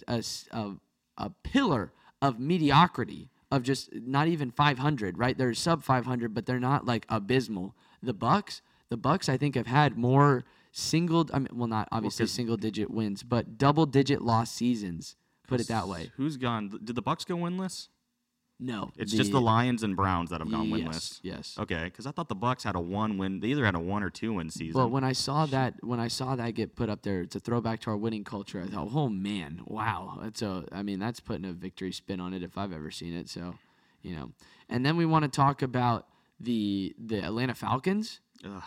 [0.52, 0.72] a
[1.18, 5.18] a- pillar of mediocrity of just not even 500.
[5.18, 7.76] Right, they're sub 500, but they're not like abysmal.
[8.04, 11.28] The Bucs, the Bucs, I think have had more single.
[11.34, 15.16] I mean, well, not obviously 'cause- single digit wins, but double digit loss seasons.
[15.48, 16.12] Put it that way.
[16.18, 16.70] Who's gone?
[16.84, 17.88] Did the Bucs go winless?
[18.58, 21.20] No, It's just the Lions and Browns that have gone yes, winless.
[21.24, 21.56] Yes.
[21.60, 23.42] Okay, because I thought the Bucs had a one win.
[23.42, 24.80] They either had a one or two win season.
[24.80, 27.42] Well, when I saw that, when I saw that get put up there, it's a
[27.42, 28.62] throwback to our winning culture.
[28.66, 30.64] I thought, oh man, wow, that's a.
[30.72, 33.28] I mean, that's putting a victory spin on it if I've ever seen it.
[33.28, 33.56] So,
[34.02, 34.32] you know,
[34.70, 36.08] and then we want to talk about
[36.40, 38.22] the the Atlanta Falcons.
[38.46, 38.64] Ugh.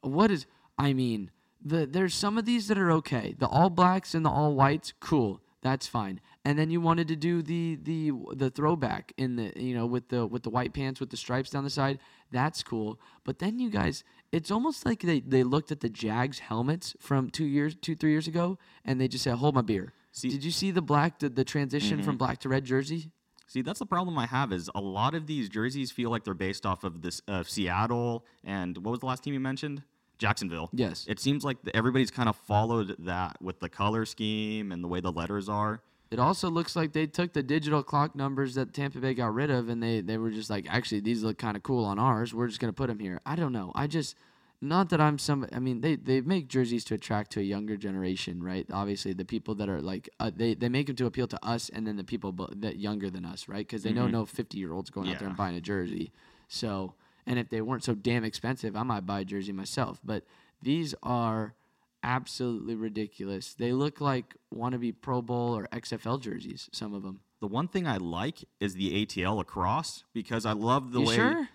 [0.00, 0.46] What is?
[0.76, 1.30] I mean,
[1.64, 3.36] the there's some of these that are okay.
[3.38, 6.20] The All Blacks and the All Whites, cool, that's fine.
[6.44, 10.08] And then you wanted to do the the the throwback in the you know with
[10.08, 11.98] the with the white pants with the stripes down the side.
[12.30, 13.00] That's cool.
[13.24, 17.30] But then you guys, it's almost like they they looked at the Jags helmets from
[17.30, 20.44] two years two three years ago and they just said, "Hold my beer." See- Did
[20.44, 23.10] you see the black the, the transition from black to red jersey?
[23.46, 26.34] See, that's the problem I have is a lot of these jerseys feel like they're
[26.34, 29.82] based off of this uh, Seattle and what was the last team you mentioned?
[30.18, 30.68] Jacksonville.
[30.72, 31.06] Yes.
[31.08, 34.88] It seems like the, everybody's kind of followed that with the color scheme and the
[34.88, 35.80] way the letters are.
[36.10, 39.50] It also looks like they took the digital clock numbers that Tampa Bay got rid
[39.50, 42.32] of, and they, they were just like, actually, these look kind of cool on ours.
[42.32, 43.20] We're just gonna put them here.
[43.26, 43.72] I don't know.
[43.74, 44.16] I just,
[44.62, 45.46] not that I'm some.
[45.52, 48.66] I mean, they, they make jerseys to attract to a younger generation, right?
[48.72, 51.68] Obviously, the people that are like, uh, they they make them to appeal to us,
[51.68, 53.66] and then the people that younger than us, right?
[53.66, 56.10] Because they know no 50 year olds going out there and buying a jersey.
[56.48, 56.94] So,
[57.28, 60.00] and if they weren't so damn expensive, I might buy a jersey myself.
[60.02, 60.24] But
[60.60, 61.54] these are
[62.02, 63.54] absolutely ridiculous.
[63.54, 66.68] They look like wannabe Pro Bowl or XFL jerseys.
[66.72, 67.20] Some of them.
[67.40, 71.14] The one thing I like is the ATL across because I love the You way.
[71.14, 71.48] sure?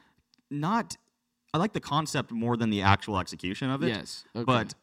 [0.50, 0.96] Not,
[1.54, 3.90] I like the concept more than the actual execution of it.
[3.90, 4.24] Yes.
[4.36, 4.46] Okay.
[4.46, 4.76] But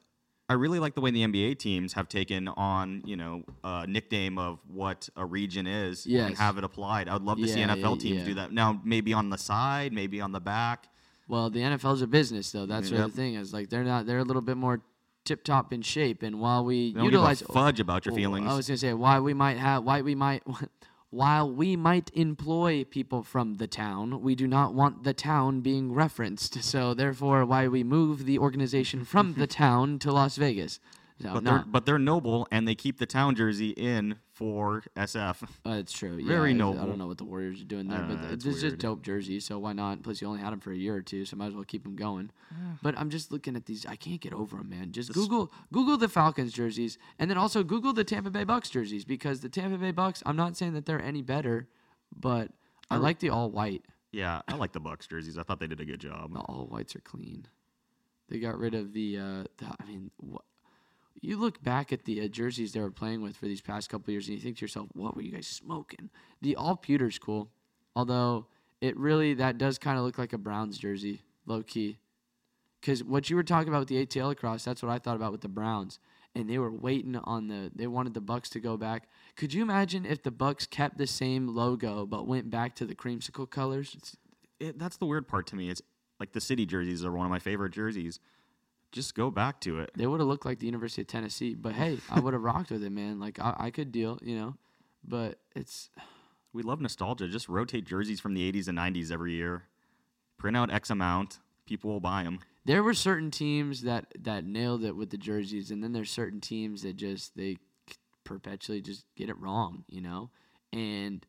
[0.51, 4.37] I really like the way the NBA teams have taken on, you know, a nickname
[4.37, 6.27] of what a region is Yes.
[6.27, 7.09] and have it applied.
[7.09, 8.25] I would love to see NFL yeah, teams yeah.
[8.25, 8.53] do that.
[8.53, 10.89] Now, maybe on the side, maybe on the back.
[11.29, 12.67] well, the NFL's a business though.
[12.67, 13.07] That's Yep.
[13.07, 13.53] the thing is.
[13.55, 14.07] Like they're not.
[14.07, 14.83] They're a little bit more
[15.25, 16.25] tip top in shape.
[16.25, 18.51] And while we utilize fudge about your feelings.
[18.51, 20.43] I was gonna say why we might have why we might
[21.11, 25.93] while we might employ people from the town, we do not want the town being
[25.93, 26.63] referenced.
[26.63, 30.79] So therefore, why we move the organization from the town to Las Vegas.
[31.23, 35.43] So, but they're but they're noble and they keep the town jersey in for SF.
[35.67, 36.17] Uh, it's true.
[36.17, 36.57] Yeah, Very I- I
[36.87, 38.79] don't know what the Warriors are doing there, I but know, th- it's it's just
[38.79, 39.45] dope jerseys.
[39.45, 40.03] So why not?
[40.03, 41.83] Plus, you only had them for a year or two, so might as well keep
[41.83, 42.31] them going.
[42.83, 43.85] But I'm just looking at these.
[43.85, 44.93] I can't get over them, man.
[44.93, 49.05] Just Google Google the Falcons jerseys, and then also Google the Tampa Bay Bucs jerseys
[49.05, 50.23] because the Tampa Bay Bucs.
[50.25, 51.69] I'm not saying that they're any better,
[52.19, 52.51] but
[52.91, 53.83] I like the all white.
[54.13, 55.37] Yeah, I like the Bucs jerseys.
[55.39, 56.33] I thought they did a good job.
[56.33, 57.47] The all whites are clean.
[58.29, 59.19] They got rid of the.
[59.19, 60.43] Uh, the I mean, what?
[61.21, 64.11] You look back at the uh, jerseys they were playing with for these past couple
[64.13, 67.51] years, and you think to yourself, "What were you guys smoking?" The all pewter's cool,
[67.95, 68.47] although
[68.81, 71.99] it really that does kind of look like a Browns jersey, low key.
[72.81, 75.33] Because what you were talking about with the ATL across, that's what I thought about
[75.33, 75.99] with the Browns,
[76.35, 77.71] and they were waiting on the.
[77.75, 79.09] They wanted the Bucs to go back.
[79.37, 82.95] Could you imagine if the Bucs kept the same logo but went back to the
[82.95, 84.17] creamsicle colors?
[84.59, 85.69] It, that's the weird part to me.
[85.69, 85.83] It's
[86.19, 88.21] like the city jerseys are one of my favorite jerseys.
[88.93, 89.91] Just go back to it.
[89.97, 92.71] They would have looked like the University of Tennessee, but hey, I would have rocked
[92.71, 93.21] with it, man.
[93.21, 94.55] Like I, I could deal, you know.
[95.07, 95.91] But it's
[96.53, 97.29] We love nostalgia.
[97.29, 99.69] Just rotate jerseys from the 80s and 90s every year.
[100.37, 101.39] Print out X amount.
[101.65, 102.41] People will buy them.
[102.65, 106.41] there were certain teams that that nailed it with the jerseys, and then there's certain
[106.41, 107.59] teams that just they
[108.25, 110.31] perpetually just get it wrong, you know.
[110.73, 111.25] And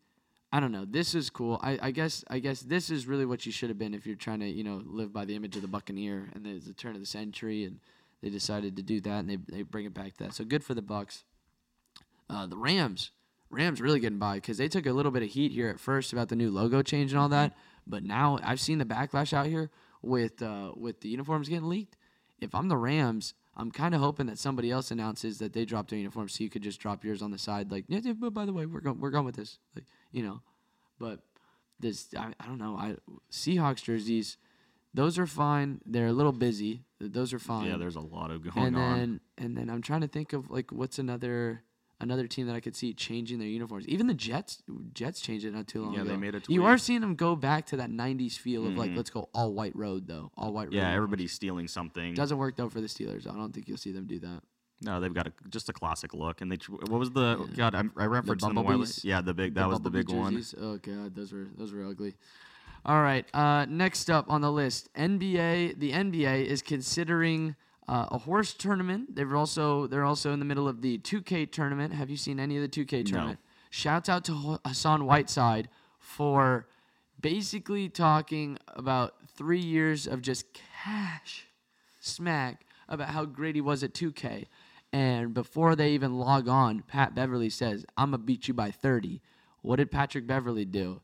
[0.51, 0.85] I don't know.
[0.85, 1.59] This is cool.
[1.63, 4.15] I, I guess I guess this is really what you should have been if you're
[4.15, 6.93] trying to you know live by the image of the Buccaneer and there's the turn
[6.93, 7.79] of the century, and
[8.21, 10.33] they decided to do that and they they bring it back to that.
[10.33, 11.23] So good for the Bucs.
[12.29, 13.11] Uh, the Rams,
[13.49, 16.13] Rams really getting by because they took a little bit of heat here at first
[16.13, 17.55] about the new logo change and all that,
[17.87, 19.69] but now I've seen the backlash out here
[20.01, 21.97] with uh, with the uniforms getting leaked.
[22.39, 25.89] If I'm the Rams, I'm kind of hoping that somebody else announces that they dropped
[25.89, 28.53] their uniforms, so you could just drop yours on the side, like, yeah, by the
[28.53, 30.41] way, we're going we're going with this, like, you know.
[31.00, 31.21] But
[31.80, 32.76] this, I, I don't know.
[32.78, 32.95] I
[33.32, 34.38] Seahawks jerseys,
[34.93, 35.82] those are fine.
[35.86, 36.84] They're a little busy.
[37.00, 38.97] Those are fine Yeah, there's a lot of going and on.
[39.00, 41.63] then and then I'm trying to think of like what's another
[42.00, 43.88] another team that I could see changing their uniforms.
[43.88, 44.62] Even the Jets
[44.93, 45.97] Jets changed it not too long ago.
[45.97, 46.12] Yeah, ago.
[46.12, 48.91] they made a You are seeing them go back to that '90s feel of like
[48.91, 48.97] Mhm.
[48.97, 50.74] let's go all white road though, all white road.
[50.76, 52.13] Yeah, everybody's stealing something.
[52.13, 53.28] doesn't work though for the Steelers.
[53.28, 54.43] I don't think you'll see them do that.
[54.81, 56.41] No, they've got a, just a classic look.
[56.41, 57.75] And they tr- what was the God?
[57.75, 59.05] I, I referenced them bumblebees?
[59.05, 60.43] Yeah, the big that The was the big Bumblebee one.
[60.59, 62.15] Oh god, those were those were ugly.
[62.83, 65.79] All right, uh, next up on the list, NBA.
[65.79, 67.55] The NBA is considering
[67.87, 69.15] uh, a horse tournament.
[69.15, 71.93] They're also they're also in the middle of the 2K tournament.
[71.93, 73.39] Have you seen any of the 2K tournament?
[73.43, 73.47] No.
[73.69, 76.67] Shouts out to Hassan Whiteside for
[77.19, 80.45] basically talking about three years of just
[80.83, 81.45] cash
[81.99, 84.45] smack about how great he was at 2K.
[84.93, 88.71] And before they even log on, Pat Beverley says, I'm going to beat you by
[88.71, 89.21] 30.
[89.62, 91.01] What did Patrick Beverley do?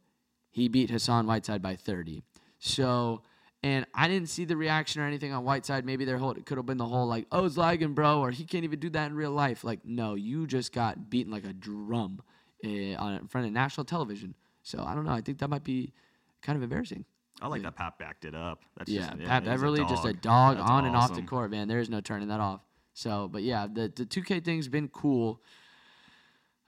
[0.49, 2.23] He beat Hassan Whiteside by 30.
[2.59, 3.21] So,
[3.63, 5.85] and I didn't see the reaction or anything on Whiteside.
[5.85, 8.31] Maybe their whole, it could have been the whole like, oh, it's lagging, bro, or
[8.31, 9.63] he can't even do that in real life.
[9.63, 12.21] Like, no, you just got beaten like a drum
[12.65, 14.35] uh, in front of national television.
[14.63, 15.11] So I don't know.
[15.11, 15.93] I think that might be
[16.41, 17.05] kind of embarrassing.
[17.41, 18.63] I like that Pat backed it up.
[18.77, 20.57] That's Yeah, just, Pat he's a Beverley, just a dog.
[20.57, 21.67] That's on and off the court, man.
[21.67, 22.61] There is no turning that off.
[22.97, 25.39] So, but yeah, the the 2K thing's been cool.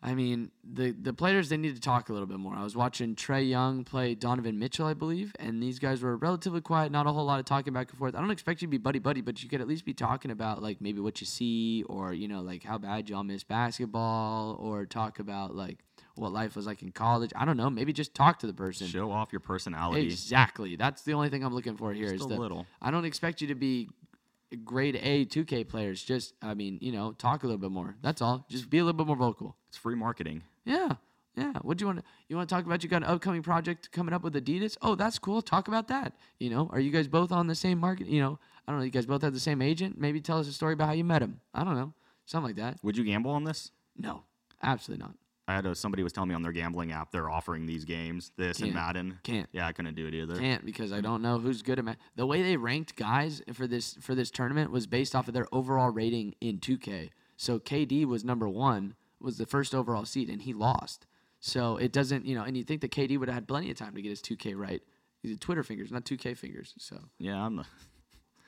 [0.01, 2.53] I mean, the the players they need to talk a little bit more.
[2.53, 6.61] I was watching Trae Young play Donovan Mitchell, I believe, and these guys were relatively
[6.61, 8.13] quiet, not a whole lot of talking back and forth.
[8.13, 10.29] I don't expect you to be buddy buddy, but you could at least be talking
[10.29, 14.55] about like maybe what you see, or you know, like how bad y'all miss basketball,
[14.59, 15.79] or talk about like
[16.13, 17.31] what life was like in college.
[17.35, 17.71] I don't know.
[17.71, 18.85] Maybe just talk to the person.
[18.85, 20.03] Show off your personality.
[20.03, 20.75] Exactly.
[20.75, 22.11] That's the only thing I'm looking for here.
[22.11, 22.67] Just is a the- little.
[22.83, 23.89] I don't expect you to be
[24.57, 26.03] grade A 2K players.
[26.03, 27.95] Just, I mean, you know, talk a little bit more.
[28.01, 28.45] That's all.
[28.49, 29.55] Just be a little bit more vocal.
[29.67, 30.43] It's free marketing.
[30.65, 30.93] Yeah.
[31.35, 31.53] Yeah.
[31.61, 32.83] What do you want to, you want to talk about?
[32.83, 34.77] You got an upcoming project coming up with Adidas?
[34.81, 35.41] Oh, that's cool.
[35.41, 36.13] Talk about that.
[36.39, 38.07] You know, are you guys both on the same market?
[38.07, 38.85] You know, I don't know.
[38.85, 39.97] You guys both have the same agent?
[39.99, 41.39] Maybe tell us a story about how you met him.
[41.53, 41.93] I don't know.
[42.25, 42.83] Something like that.
[42.83, 43.71] Would you gamble on this?
[43.97, 44.23] No,
[44.61, 45.15] absolutely not.
[45.49, 48.31] I had a, somebody was telling me on their gambling app they're offering these games,
[48.37, 48.67] this Can't.
[48.67, 49.19] and Madden.
[49.23, 49.49] Can't.
[49.51, 50.35] Yeah, I couldn't do it either.
[50.35, 53.65] Can't because I don't know who's good at ma- the way they ranked guys for
[53.65, 57.09] this for this tournament was based off of their overall rating in 2K.
[57.35, 61.07] So KD was number one, was the first overall seed, and he lost.
[61.39, 63.77] So it doesn't, you know, and you think that KD would have had plenty of
[63.77, 64.83] time to get his 2K right.
[65.23, 66.75] He's are Twitter fingers, not 2K fingers.
[66.77, 67.65] So Yeah, I'm.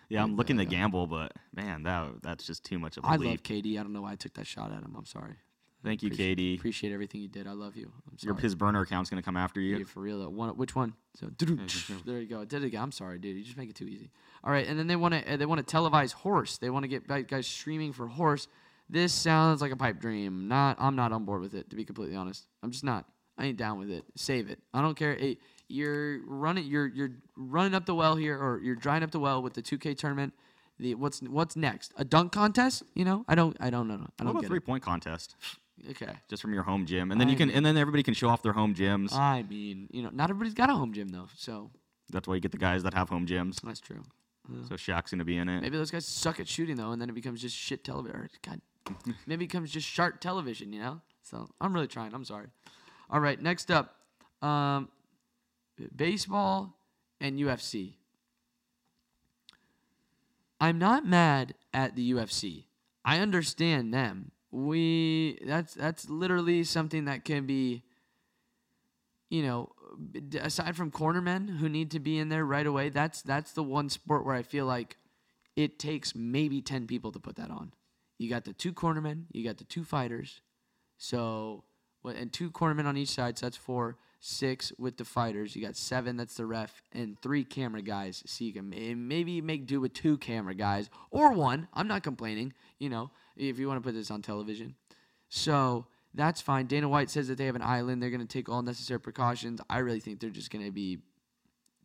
[0.09, 3.15] Yeah, I'm looking to gamble, but man, that that's just too much of a I
[3.15, 3.29] leap.
[3.29, 3.79] love KD.
[3.79, 4.93] I don't know why I took that shot at him.
[4.97, 5.37] I'm sorry.
[5.83, 6.57] Thank you, Appreciate- KD.
[6.57, 7.47] Appreciate everything you did.
[7.47, 7.91] I love you.
[8.07, 9.77] I'm Your his burner account's gonna come after you.
[9.77, 10.29] Yeah, for real though.
[10.29, 10.93] One, which one?
[11.15, 11.27] So
[12.05, 12.41] there you go.
[12.41, 12.81] I did it again.
[12.83, 13.35] I'm sorry, dude.
[13.37, 14.11] You just make it too easy.
[14.43, 16.57] All right, and then they want to uh, they want to televise horse.
[16.57, 18.47] They want to get guys streaming for horse.
[18.89, 20.47] This sounds like a pipe dream.
[20.47, 22.45] Not I'm not on board with it to be completely honest.
[22.61, 23.05] I'm just not.
[23.37, 24.03] I ain't down with it.
[24.15, 24.59] Save it.
[24.73, 25.15] I don't care.
[25.15, 29.19] Hey, you're running you're you're running up the well here or you're drying up the
[29.19, 30.33] well with the 2K tournament.
[30.79, 31.93] The what's what's next?
[31.95, 32.83] A dunk contest?
[32.93, 33.23] You know?
[33.27, 33.93] I don't I don't know.
[33.93, 34.65] I What don't about get three it.
[34.65, 35.35] point contest?
[35.89, 36.13] Okay.
[36.29, 38.29] Just from your home gym, and then you I can, and then everybody can show
[38.29, 39.13] off their home gyms.
[39.13, 41.71] I mean, you know, not everybody's got a home gym though, so
[42.09, 43.59] That's why you get the guys that have home gyms.
[43.61, 44.03] that's true.
[44.67, 45.61] So Shaq's gonna be in it.
[45.61, 48.27] Maybe those guys suck at shooting though, and then it becomes just shit television.
[48.43, 48.61] God,
[49.25, 51.01] maybe it becomes just sharp television, you know.
[51.23, 52.13] So I'm really trying.
[52.13, 52.47] I'm sorry.
[53.09, 53.95] All right, next up,
[54.41, 54.89] um,
[55.95, 56.75] baseball
[57.19, 57.93] and UFC.
[60.59, 62.65] I'm not mad at the UFC.
[63.03, 64.31] I understand them.
[64.51, 67.83] We that's that's literally something that can be
[69.31, 69.69] you know,
[70.41, 73.89] aside from cornermen who need to be in there right away, that's that's the one
[73.89, 74.97] sport where I feel like
[75.55, 77.73] it takes maybe 10 people to put that on.
[78.17, 80.41] You got the two cornermen, you got the two fighters.
[80.97, 81.63] So,
[82.03, 85.55] and two cornermen on each side, so that's four, six with the fighters.
[85.55, 88.21] You got seven, that's the ref, and three camera guys.
[88.25, 88.69] So you can
[89.07, 91.69] maybe make do with two camera guys or one.
[91.73, 94.75] I'm not complaining, you know, if you want to put this on television.
[95.29, 96.65] So that's fine.
[96.67, 98.01] Dana White says that they have an island.
[98.01, 99.61] They're going to take all necessary precautions.
[99.69, 100.99] I really think they're just going to be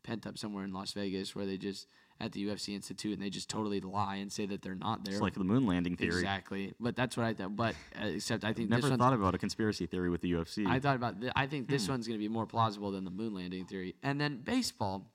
[0.03, 1.87] pent up somewhere in Las Vegas where they just
[2.19, 5.15] at the UFC Institute and they just totally lie and say that they're not there.
[5.15, 6.15] It's like the moon landing theory.
[6.15, 6.73] Exactly.
[6.81, 7.55] But that's what I thought.
[7.57, 10.33] But uh, except I think Never this one's thought about a conspiracy theory with the
[10.33, 10.67] UFC.
[10.67, 11.21] I thought about.
[11.21, 11.73] Th- I think Hmm.
[11.73, 13.95] this one's going to be more plausible than the moon landing theory.
[14.03, 15.13] And then baseball.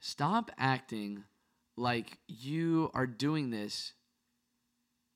[0.00, 1.24] Stop acting
[1.76, 3.94] like you are doing this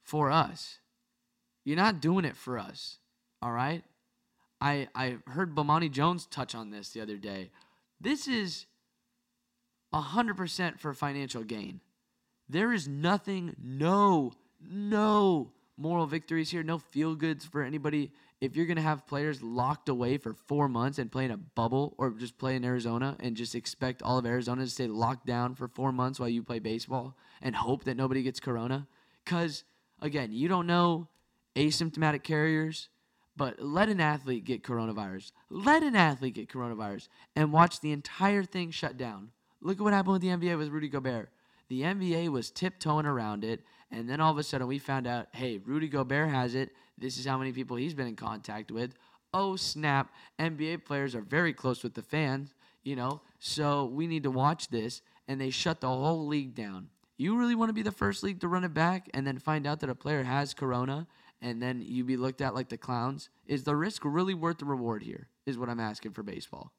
[0.02, 0.78] for us.
[1.64, 2.98] You're not doing it for us.
[3.40, 3.82] All right.
[4.60, 7.50] I I heard Bomani Jones touch on this the other day.
[8.00, 8.66] This is
[9.92, 11.80] hundred percent for financial gain.
[12.48, 18.12] There is nothing, no, no moral victories here, no feel goods for anybody.
[18.40, 21.94] If you're gonna have players locked away for four months and play in a bubble
[21.98, 25.54] or just play in Arizona and just expect all of Arizona to stay locked down
[25.54, 28.86] for four months while you play baseball and hope that nobody gets corona.
[29.24, 29.64] Cause
[30.02, 31.08] again, you don't know
[31.56, 32.88] asymptomatic carriers,
[33.36, 35.32] but let an athlete get coronavirus.
[35.48, 39.30] Let an athlete get coronavirus and watch the entire thing shut down.
[39.62, 41.30] Look at what happened with the NBA with Rudy Gobert.
[41.68, 45.28] The NBA was tiptoeing around it, and then all of a sudden we found out,
[45.32, 46.70] hey, Rudy Gobert has it.
[46.98, 48.94] This is how many people he's been in contact with.
[49.32, 50.12] Oh snap!
[50.38, 53.22] NBA players are very close with the fans, you know.
[53.38, 56.88] So we need to watch this, and they shut the whole league down.
[57.22, 59.64] You really want to be the first league to run it back, and then find
[59.64, 61.06] out that a player has corona,
[61.40, 63.30] and then you be looked at like the clowns?
[63.46, 65.28] Is the risk really worth the reward here?
[65.46, 66.72] Is what I'm asking for baseball.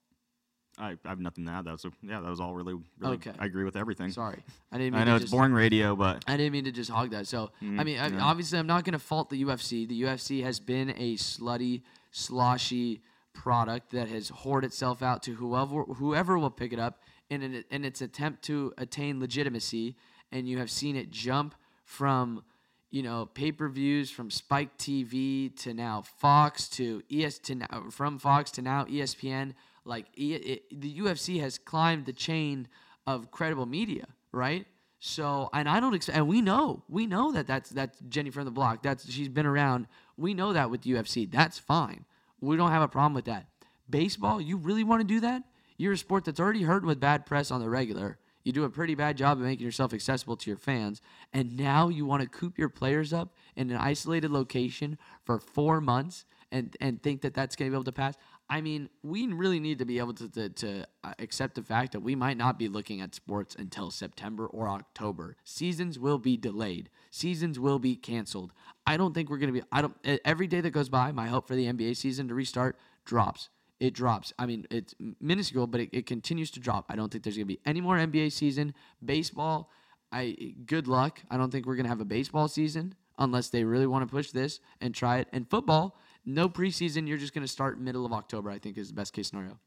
[0.77, 1.63] I, I have nothing to add.
[1.63, 3.15] That was a, yeah, that was all really, really.
[3.15, 3.31] Okay.
[3.39, 4.09] I agree with everything.
[4.09, 4.93] Sorry, I didn't.
[4.93, 7.25] Mean I know it's just, boring radio, but I didn't mean to just hog that.
[7.25, 8.21] So I mm, mean, I, yeah.
[8.21, 9.87] obviously, I'm not going to fault the UFC.
[9.87, 13.01] The UFC has been a slutty, sloshy
[13.33, 17.63] product that has hoarded itself out to whoever whoever will pick it up in an,
[17.69, 19.95] in its attempt to attain legitimacy.
[20.33, 22.43] And you have seen it jump from
[22.89, 28.51] you know pay-per-views from Spike TV to now Fox to ES to now, from Fox
[28.51, 29.53] to now ESPN.
[29.85, 32.67] Like e, it, the UFC has climbed the chain
[33.07, 34.65] of credible media, right?
[35.05, 38.45] So, and I don't expect, and we know, we know that that's that's Jenny from
[38.45, 38.83] the block.
[38.83, 39.87] That's she's been around.
[40.15, 41.29] We know that with UFC.
[41.29, 42.05] That's fine.
[42.39, 43.47] We don't have a problem with that.
[43.89, 45.43] Baseball, you really want to do that?
[45.77, 48.17] You're a sport that's already hurt with bad press on the regular.
[48.43, 51.01] You do a pretty bad job of making yourself accessible to your fans,
[51.31, 55.79] and now you want to coop your players up in an isolated location for four
[55.79, 58.15] months and and think that that's going to be able to pass.
[58.49, 61.93] I mean, we really need to be able to, to, to uh, accept the fact
[61.93, 65.37] that we might not be looking at sports until September or October.
[65.43, 66.89] Seasons will be delayed.
[67.09, 68.51] Seasons will be canceled.
[68.85, 69.65] I don't think we're going to be.
[69.71, 69.95] I don't.
[70.25, 73.49] Every day that goes by, my hope for the NBA season to restart drops.
[73.83, 74.31] It drops.
[74.39, 76.85] I mean, it's minuscule, but it, it continues to drop.
[76.89, 78.73] I don't think there's going to be any more NBA season.
[79.03, 79.69] Baseball,
[80.09, 81.19] I good luck.
[81.29, 84.09] I don't think we're going to have a baseball season unless they really want to
[84.09, 85.27] push this and try it.
[85.33, 87.09] And football, no preseason.
[87.09, 88.49] You're just going to start middle of October.
[88.49, 89.59] I think is the best case scenario.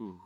[0.00, 0.18] Ooh,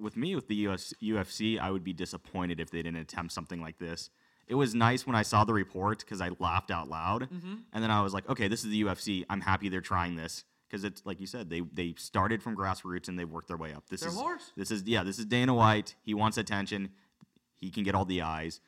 [0.00, 3.60] with me with the US, UFC, I would be disappointed if they didn't attempt something
[3.60, 4.08] like this.
[4.48, 7.54] It was nice when I saw the report because I laughed out loud, Mm-hmm.
[7.74, 9.24] and then I was like, okay, this is the UFC.
[9.28, 13.08] I'm happy they're trying this because it's like you said, they they started from grassroots
[13.08, 13.84] and they've worked their way up.
[13.88, 14.52] This They're is horse.
[14.56, 15.96] this is yeah, this is Dana White.
[16.04, 16.90] He wants attention.
[17.56, 18.60] He can get all the eyes.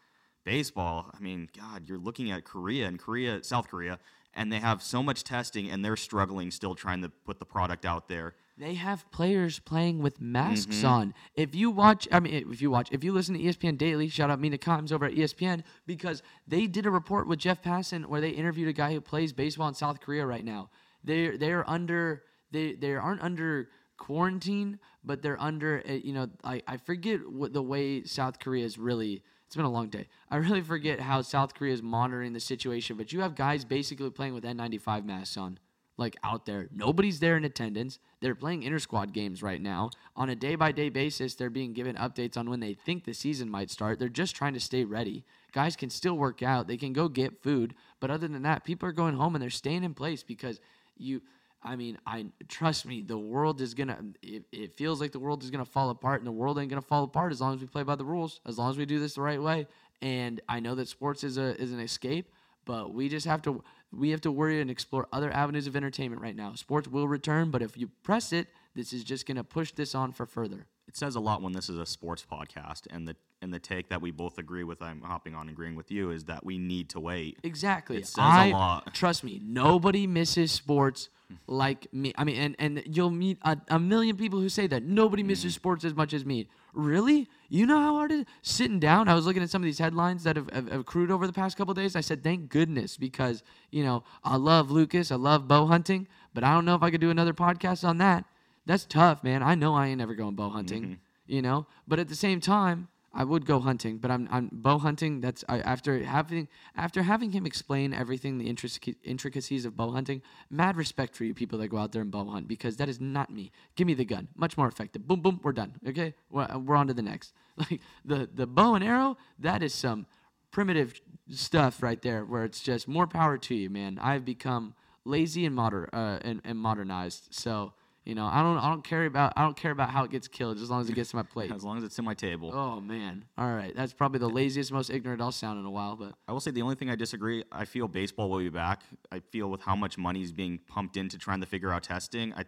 [0.45, 4.01] Baseball, I mean, God, you're looking at Korea and Korea, South Korea,
[4.35, 7.85] and they have so much testing and they're struggling still trying to put the product
[7.87, 8.35] out there.
[8.59, 10.87] They have players playing with masks Mm-hmm.
[10.87, 11.15] on.
[11.37, 14.31] If you watch, I mean, if you watch, if you listen to ESPN Daily, shout
[14.31, 18.21] out Mina Kimes over at ESPN because they did a report with Jeff Passan where
[18.21, 20.71] they interviewed a guy who plays baseball in South Korea right now.
[21.05, 26.29] They they are under they they aren't under quarantine, but they're under uh, you know
[26.45, 29.23] I I forget what the way South Korea is really.
[29.47, 30.09] It's been a long day.
[30.31, 34.09] I really forget how South Korea is monitoring the situation, but you have guys basically
[34.09, 35.59] playing with N95 masks on
[35.99, 36.69] like out there.
[36.75, 37.99] Nobody's there in attendance.
[38.21, 39.91] They're playing inter squad games right now.
[40.17, 43.13] On a day by day basis, they're being given updates on when they think the
[43.13, 43.99] season might start.
[43.99, 45.25] They're just trying to stay ready.
[45.53, 48.89] Guys can still work out, they can go get food, but other than that, people
[48.89, 50.61] are going home and they're staying in place because
[51.03, 51.21] you
[51.65, 55.43] I mean, I trust me, the world is gonna it, it feels like the world
[55.43, 57.67] is gonna fall apart and the world ain't gonna fall apart as long as we
[57.67, 59.67] play by the rules, as long as we do this the right way.
[60.01, 62.33] And I know that sports is a is an escape,
[62.65, 63.63] but we just have to
[63.93, 66.55] we have to worry and explore other avenues of entertainment right now.
[66.55, 69.95] Sports will return, but if you press it, this is just going to push this
[69.95, 70.67] on for further.
[70.89, 73.89] it says a lot when this is a sports podcast and the and the take
[73.89, 76.89] that we both agree with i'm hopping on agreeing with you is that we need
[76.89, 77.97] to wait Exactly.
[77.99, 78.95] It says a I, lot.
[78.95, 81.09] Trust me, nobody misses sports
[81.47, 82.13] like me.
[82.17, 84.83] I mean, and, and you'll meet a, a million people who say that.
[84.83, 85.27] Nobody Mm.
[85.29, 86.47] misses sports as much as me.
[86.75, 87.27] Really?
[87.49, 88.27] You know how hard it is?
[88.43, 91.11] Sitting down, I was looking at some of these headlines that have, have, have accrued
[91.11, 91.97] over the past couple days.
[91.97, 95.11] I said, thank goodness, because, you know, I love Lucas.
[95.11, 97.97] I love bow hunting, but I don't know if I could do another podcast on
[97.99, 98.25] that.
[98.67, 99.43] That's tough, man.
[99.43, 100.95] I know I ain't never going bow hunting, Mm-hmm.
[101.27, 101.67] you know?
[101.89, 105.21] But at the same time, I would go hunting, but I'm I'm bow hunting.
[105.21, 110.23] That's I, after having after having him explain everything, the intric- intricacies of bow hunting.
[110.49, 113.03] Mad respect for you people that go out there and bow hunt because that is
[113.03, 113.53] not me.
[113.77, 115.07] Give me the gun, much more effective.
[115.07, 115.75] Boom, boom, we're done.
[115.87, 117.35] Okay, we're, we're on to the next.
[117.59, 120.07] Like the the bow and arrow, that is some
[120.51, 120.99] primitive
[121.29, 123.99] stuff right there, where it's just more power to you, man.
[124.01, 127.75] I've become lazy and moder uh, and, and modernized, so.
[128.05, 130.27] You know, I don't, I don't care about, I don't care about how it gets
[130.27, 131.53] killed, as long as it gets to my plate.
[131.55, 133.25] as long as it's in my table Oh man.
[133.39, 133.75] All right.
[133.77, 136.51] That's probably the laziest, most ignorant I'll sound in a while, but I will say
[136.51, 137.45] the only thing I disagree.
[137.53, 138.83] I feel baseball will be back.
[139.13, 142.33] I feel with how much money is being pumped into trying to figure out testing.
[142.35, 142.45] I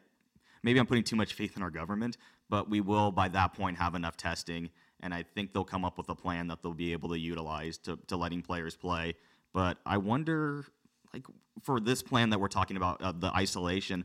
[0.65, 2.17] maybe I'm putting too much faith in our government,
[2.49, 4.71] but we will by that point have enough testing,
[5.01, 7.79] and I think they'll come up with a plan that they'll be able to utilize
[7.79, 9.15] to, to letting players play.
[9.53, 10.65] But I wonder,
[11.13, 11.27] like
[11.63, 14.05] for this plan that we're talking about, uh, the isolation.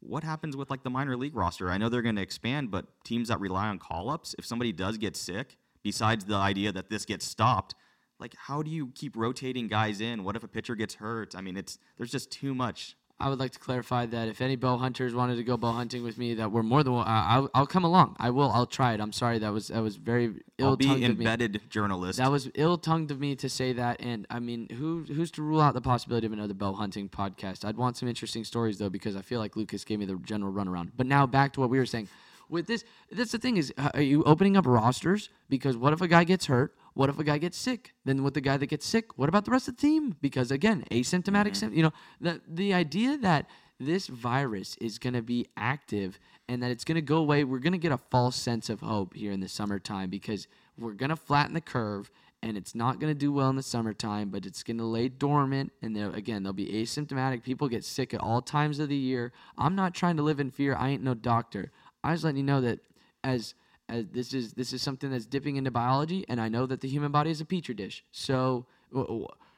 [0.00, 1.70] What happens with like the minor league roster?
[1.70, 4.72] I know they're going to expand, but teams that rely on call ups, if somebody
[4.72, 7.74] does get sick, besides the idea that this gets stopped,
[8.18, 10.24] like how do you keep rotating guys in?
[10.24, 11.34] What if a pitcher gets hurt?
[11.36, 12.96] I mean, it's there's just too much.
[13.20, 16.02] I would like to clarify that if any bow hunters wanted to go bow hunting
[16.02, 18.16] with me, that we're more than uh, I'll, I'll come along.
[18.18, 18.50] I will.
[18.50, 19.00] I'll try it.
[19.00, 19.38] I'm sorry.
[19.38, 20.26] That was that was very
[20.58, 21.24] I'll ill be tongued of me.
[21.24, 22.18] embedded journalist.
[22.18, 24.00] That was ill tongued of me to say that.
[24.00, 27.64] And I mean, who who's to rule out the possibility of another bow hunting podcast?
[27.64, 30.52] I'd want some interesting stories though, because I feel like Lucas gave me the general
[30.52, 30.92] runaround.
[30.96, 32.08] But now back to what we were saying.
[32.48, 35.28] With this, that's the thing is, uh, are you opening up rosters?
[35.48, 36.74] Because what if a guy gets hurt?
[36.94, 37.94] What if a guy gets sick?
[38.04, 40.16] Then with the guy that gets sick, what about the rest of the team?
[40.20, 41.54] Because again, asymptomatic, mm-hmm.
[41.54, 43.46] sym- you know, the the idea that
[43.78, 47.58] this virus is going to be active and that it's going to go away, we're
[47.58, 50.46] going to get a false sense of hope here in the summertime because
[50.78, 52.10] we're going to flatten the curve
[52.42, 55.08] and it's not going to do well in the summertime, but it's going to lay
[55.08, 55.72] dormant.
[55.82, 57.42] And again, they'll be asymptomatic.
[57.42, 59.32] People get sick at all times of the year.
[59.58, 60.74] I'm not trying to live in fear.
[60.74, 61.70] I ain't no doctor.
[62.02, 62.80] I was letting you know that
[63.22, 63.54] as
[63.90, 66.88] as this is this is something that's dipping into biology, and I know that the
[66.88, 68.04] human body is a petri dish.
[68.12, 68.66] So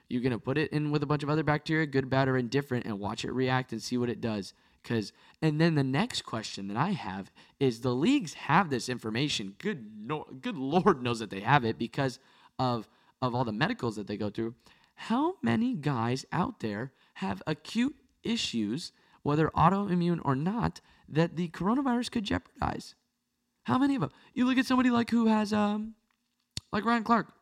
[0.08, 2.86] you're gonna put it in with a bunch of other bacteria, good, bad, or indifferent,
[2.86, 4.54] and watch it react and see what it does.
[4.82, 7.30] Cause and then the next question that I have
[7.60, 9.54] is the leagues have this information.
[9.58, 12.18] Good no, good Lord knows that they have it because
[12.58, 12.88] of
[13.20, 14.54] of all the medicals that they go through.
[14.94, 22.10] How many guys out there have acute issues, whether autoimmune or not, that the coronavirus
[22.10, 22.94] could jeopardize?
[23.64, 24.10] How many of them?
[24.34, 25.94] You look at somebody like who has um
[26.72, 27.32] like Ryan Clark.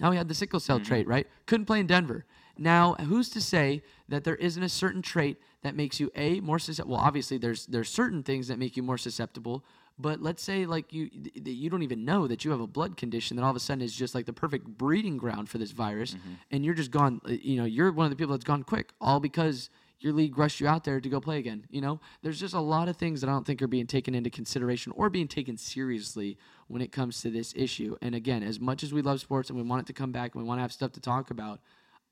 [0.00, 1.26] Now he had the sickle cell trait, right?
[1.46, 2.24] Couldn't play in Denver.
[2.56, 6.58] Now, who's to say that there isn't a certain trait that makes you a more
[6.58, 6.96] susceptible?
[6.96, 9.64] Well, obviously there's there's certain things that make you more susceptible,
[9.98, 12.66] but let's say like you th- that you don't even know that you have a
[12.66, 15.58] blood condition that all of a sudden is just like the perfect breeding ground for
[15.58, 16.16] this virus,
[16.50, 17.20] and you're just gone.
[17.26, 20.38] uh, You know, you're one of the people that's gone quick, all because your league
[20.38, 21.66] rushed you out there to go play again.
[21.70, 24.14] You know, there's just a lot of things that I don't think are being taken
[24.14, 26.38] into consideration or being taken seriously
[26.68, 27.96] when it comes to this issue.
[28.00, 30.34] And again, as much as we love sports and we want it to come back
[30.34, 31.60] and we want to have stuff to talk about,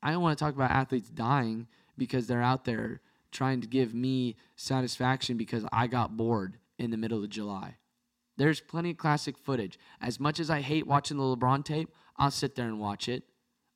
[0.03, 1.67] I don't want to talk about athletes dying
[1.97, 6.97] because they're out there trying to give me satisfaction because I got bored in the
[6.97, 7.77] middle of July.
[8.37, 9.79] There's plenty of classic footage.
[9.99, 13.23] As much as I hate watching the LeBron tape, I'll sit there and watch it.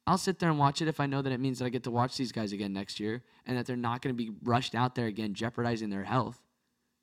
[0.07, 1.83] I'll sit there and watch it if I know that it means that I get
[1.83, 4.75] to watch these guys again next year and that they're not going to be rushed
[4.75, 6.39] out there again jeopardizing their health.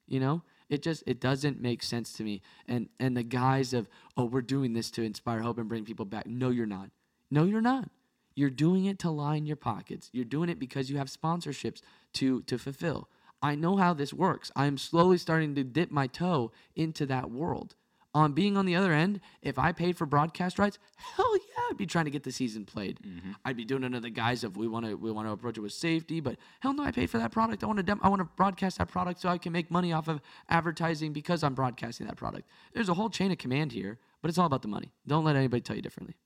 [0.06, 0.42] You know?
[0.68, 2.42] It just it doesn't make sense to me.
[2.66, 6.04] And and the guise of, "Oh, we're doing this to inspire hope and bring people
[6.04, 6.90] back." No, you're not.
[7.30, 7.88] No, you're not.
[8.34, 10.10] You're doing it to line your pockets.
[10.12, 11.80] You're doing it because you have sponsorships
[12.14, 13.08] to to fulfill.
[13.40, 14.50] I know how this works.
[14.56, 17.76] I'm slowly starting to dip my toe into that world.
[18.14, 21.76] On being on the other end, if I paid for broadcast rights, hell yeah, I'd
[21.76, 22.98] be trying to get the season played.
[23.06, 23.32] Mm-hmm.
[23.44, 25.58] I'd be doing it under the guise of we want to we want to approach
[25.58, 27.62] it with safety, but hell no, I paid for that product.
[27.62, 29.92] I want to dem- I want to broadcast that product so I can make money
[29.92, 32.48] off of advertising because I'm broadcasting that product.
[32.72, 34.90] There's a whole chain of command here, but it's all about the money.
[35.06, 36.16] Don't let anybody tell you differently.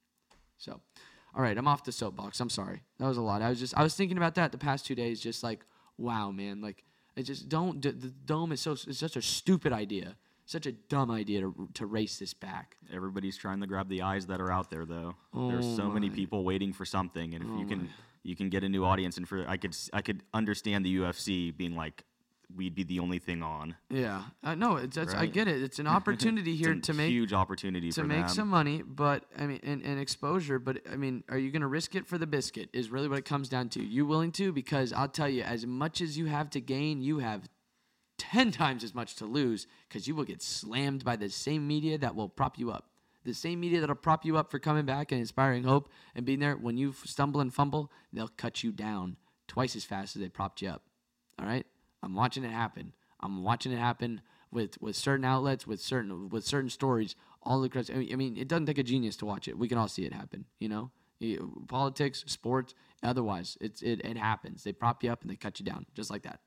[0.59, 0.81] So,
[1.35, 2.39] all right, I'm off the soapbox.
[2.41, 2.85] I'm sorry.
[3.01, 3.43] That was a lot.
[3.43, 5.21] I was just I was thinking about that the past two days.
[5.21, 5.67] Just like,
[5.99, 6.61] wow, man.
[6.61, 6.85] Like,
[7.17, 7.81] it just don't.
[7.81, 10.17] d- The dome is so it's such a stupid idea.
[10.53, 12.77] Such a dumb idea to to race this back.
[12.93, 15.15] Everybody's trying to grab the eyes that are out there, though.
[15.33, 17.89] There's Oh so many people waiting for something, and if you can,
[18.23, 19.17] you can get a new audience.
[19.17, 22.05] And for I could, I could understand the UFC being like,
[22.55, 23.77] we'd be the only thing on.
[23.89, 25.63] Yeah, uh, no, it's, it's I get it.
[25.63, 28.29] It's an opportunity here It's a to make huge opportunity to make them.
[28.29, 30.59] some money, but I mean, and, and exposure.
[30.59, 32.69] But I mean, are you going to risk it for the biscuit?
[32.75, 33.83] Is really what it comes down to.
[33.83, 34.53] You willing to?
[34.53, 37.49] Because I'll tell you, as much as you have to gain, you have
[38.23, 39.67] ten times as much to lose.
[39.89, 42.89] Because you will get slammed by the same media that will prop you up.
[43.25, 46.41] The same media that'll prop you up for coming back and inspiring hope and being
[46.41, 46.57] there.
[46.57, 49.17] When you stumble and fumble, they'll cut you down
[49.47, 50.83] twice as fast as they propped you up.
[51.39, 51.67] All right,
[52.03, 52.93] I'm watching it happen.
[53.21, 57.91] I'm watching it happen with with certain outlets, with certain with certain stories all across.
[57.91, 59.59] I mean, I mean, it doesn't take a genius to watch it.
[59.59, 60.45] We can all see it happen.
[60.59, 60.91] You know,
[61.69, 64.65] politics, sports, otherwise, it's it it happens.
[64.65, 66.41] They prop you up and they cut you down just like that.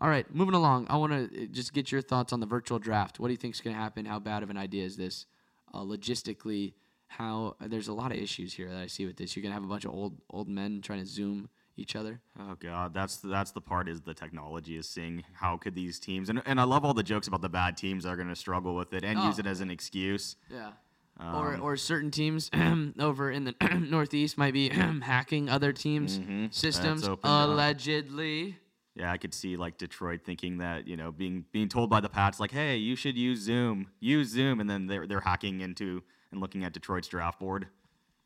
[0.00, 0.86] All right, moving along.
[0.88, 3.20] I want to just get your thoughts on the virtual draft.
[3.20, 4.06] What do you think is going to happen?
[4.06, 5.26] How bad of an idea is this?
[5.74, 6.72] Uh, logistically,
[7.08, 9.36] how there's a lot of issues here that I see with this.
[9.36, 12.20] You're gonna have a bunch of old old men trying to zoom each other.
[12.38, 16.28] Oh god, that's that's the part is the technology is seeing how could these teams
[16.28, 18.34] and and I love all the jokes about the bad teams that are going to
[18.36, 19.40] struggle with it and use Oh.
[19.40, 20.36] it as an excuse.
[20.50, 20.70] Yeah.
[21.20, 22.50] or, Um, or certain teams
[22.98, 23.54] over in the
[23.90, 24.68] Northeast might be
[25.02, 26.52] hacking other teams' Mhm.
[26.52, 28.50] Systems allegedly.
[28.50, 28.54] up.
[29.00, 32.10] Yeah, I could see like Detroit thinking that you know being being told by the
[32.10, 36.02] Pats like, hey, you should use Zoom, use Zoom, and then they're they're hacking into
[36.30, 37.68] and looking at Detroit's draft board.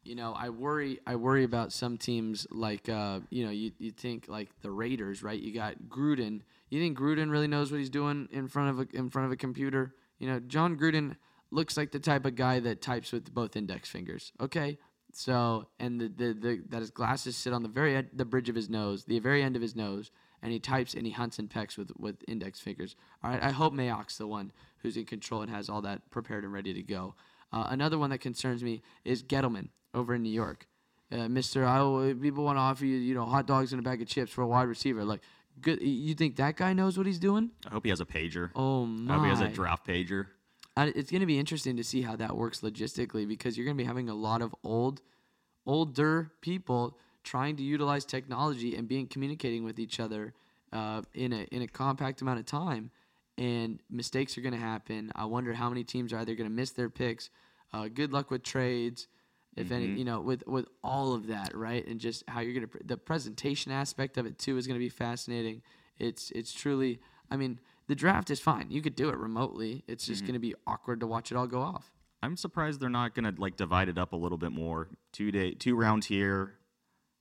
[0.03, 0.99] You know, I worry.
[1.07, 5.23] I worry about some teams like uh, you know, you you think like the Raiders,
[5.23, 5.41] right?
[5.41, 6.41] You got Gruden.
[6.71, 9.33] You think Gruden really knows what he's doing in front of a in front of
[9.33, 9.95] a computer?
[10.19, 11.15] You know, Jon Gruden
[11.53, 14.33] looks like the type of guy that types with both index fingers.
[14.41, 14.79] Okay,
[15.13, 18.49] so and the the, the that his glasses sit on the very end, the bridge
[18.49, 20.11] of his nose, the very end of his nose,
[20.45, 22.95] and he types and he hunts and pecks with with index fingers.
[23.25, 26.45] All right, I hope Mayock's the one who's in control and has all that prepared
[26.45, 27.15] and ready to go.
[27.51, 30.69] Uh, another one that concerns me is Gettleman over in New York.
[31.11, 34.03] Uh, Mister, I people want to offer you, you know, hot dogs and a bag
[34.03, 35.05] of chips for a wide receiver.
[35.05, 35.21] Like,
[35.61, 35.81] good.
[35.81, 37.51] You think that guy knows what he's doing?
[37.67, 38.51] I hope he has a pager.
[38.55, 39.15] Oh I my!
[39.15, 40.27] hope he has a draft pager.
[40.77, 43.77] I, it's going to be interesting to see how that works logistically because you're going
[43.77, 45.01] to be having a lot of old,
[45.65, 50.35] older people trying to utilize technology and being communicating with each other
[50.73, 52.91] uh, in a in a compact amount of time,
[53.39, 55.11] and mistakes are going to happen.
[55.15, 57.31] I wonder how many teams are either going to miss their picks.
[57.73, 59.09] Uh, good luck with trades,
[59.57, 61.85] if any, you know, with with all of that, right?
[61.87, 64.85] And just how you're going to the presentation aspect of it too is going to
[64.85, 65.63] be fascinating.
[65.99, 67.01] It's it's truly,
[67.31, 67.59] I mean,
[67.89, 68.71] the draft is fine.
[68.71, 69.85] You could do it remotely.
[69.89, 71.91] It's just going to be awkward to watch it all go off.
[72.25, 74.89] I'm surprised they're not gonna like divide it up a little bit more.
[75.13, 76.55] Two day, two rounds here.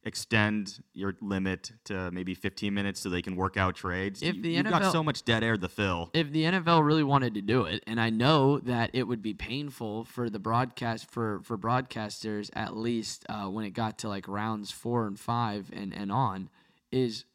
[0.05, 4.21] Extend your limit to maybe 15 minutes so they can work out trades.
[4.21, 6.09] If You- the you've got so much dead air to fill.
[6.13, 9.33] if the NFL really wanted to do it, and I know that it would be
[9.33, 14.27] painful for the broadcast for for broadcasters at least uh, when it got to like
[14.27, 16.49] rounds four and five and and on,
[16.91, 17.25] is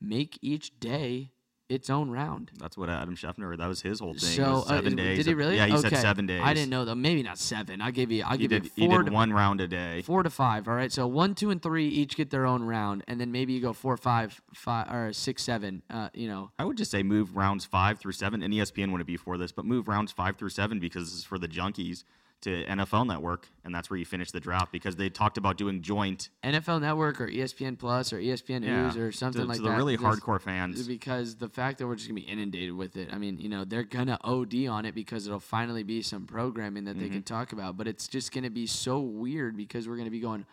[0.00, 1.30] make each day
[1.68, 2.50] its own round.
[2.58, 3.56] That's what Adam Schefter.
[3.56, 4.30] That was his whole thing.
[4.36, 5.16] So uh, seven is- days.
[5.18, 5.56] Did he really?
[5.56, 5.90] Yeah, he okay.
[5.90, 6.40] said seven days.
[6.42, 6.94] I didn't know though.
[6.94, 7.82] Maybe not seven.
[7.82, 8.24] I'll give you.
[8.26, 8.64] I'll give did.
[8.64, 10.02] you He four did to, one round a day.
[10.02, 10.66] four to five.
[10.66, 10.90] All right.
[10.90, 13.72] So one, two, and three each get their own round, and then maybe you go
[13.72, 15.82] four, five, five, or six, seven.
[15.90, 18.42] Uh, you know, I would just say move rounds five through seven.
[18.42, 21.24] And ESPN wouldn't be for this, but move rounds five through seven because this is
[21.24, 22.04] for the junkies
[22.42, 25.82] to NFL Network, and that's where you finish the draft because they talked about doing
[25.82, 26.28] joint.
[26.44, 29.70] NFL Network or ESPN Plus or ESPN News or something to, like to that.
[29.70, 30.86] the really Just- hardcore fans.
[30.86, 33.08] because the fact that we're just gonna be inundated with it.
[33.12, 36.84] I mean, you know, they're gonna OD on it because it'll finally be some programming
[36.84, 37.00] that Mm-hmm.
[37.02, 37.76] they can talk about.
[37.76, 40.46] But it's just gonna be so weird because we're gonna be going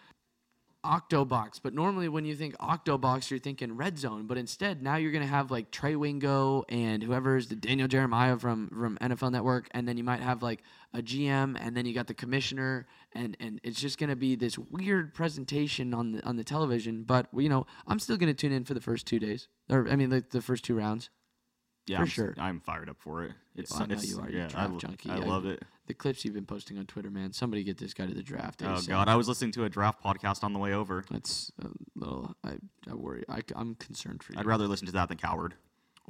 [0.86, 1.60] Octobox.
[1.62, 4.28] But normally when you think Octobox, you're thinking Red Zone.
[4.28, 8.70] But instead, now you're gonna have like Trey Wingo and whoever's the Daniel Jeremiah from
[8.70, 10.62] from NFL Network, and then you might have like
[10.94, 14.58] a GM, and then you got the commissioner, and and it's just gonna be this
[14.58, 17.04] weird presentation on the on the television.
[17.04, 19.96] But you know, I'm still gonna tune in for the first two days, or I
[19.96, 21.10] mean, like the first two rounds.
[21.88, 22.36] Yeah, for I'm, sure.
[22.38, 23.34] I'm fired up for it.
[23.56, 24.30] It's, I know it's oh, you are.
[24.30, 25.10] You're yeah, I, draft lo- junkie.
[25.10, 25.64] I Yeah, love it.
[25.88, 27.32] The clips you've been posting on Twitter, man.
[27.32, 28.64] Somebody get this guy to the draft.
[28.64, 28.88] Oh ASAP.
[28.88, 31.06] god, I was listening to a draft podcast on the way over.
[31.12, 32.36] That's a little.
[32.44, 32.54] I
[32.90, 33.24] I worry.
[33.30, 34.40] I, am concerned for you.
[34.40, 35.54] I'd rather listen to that than Cowherd.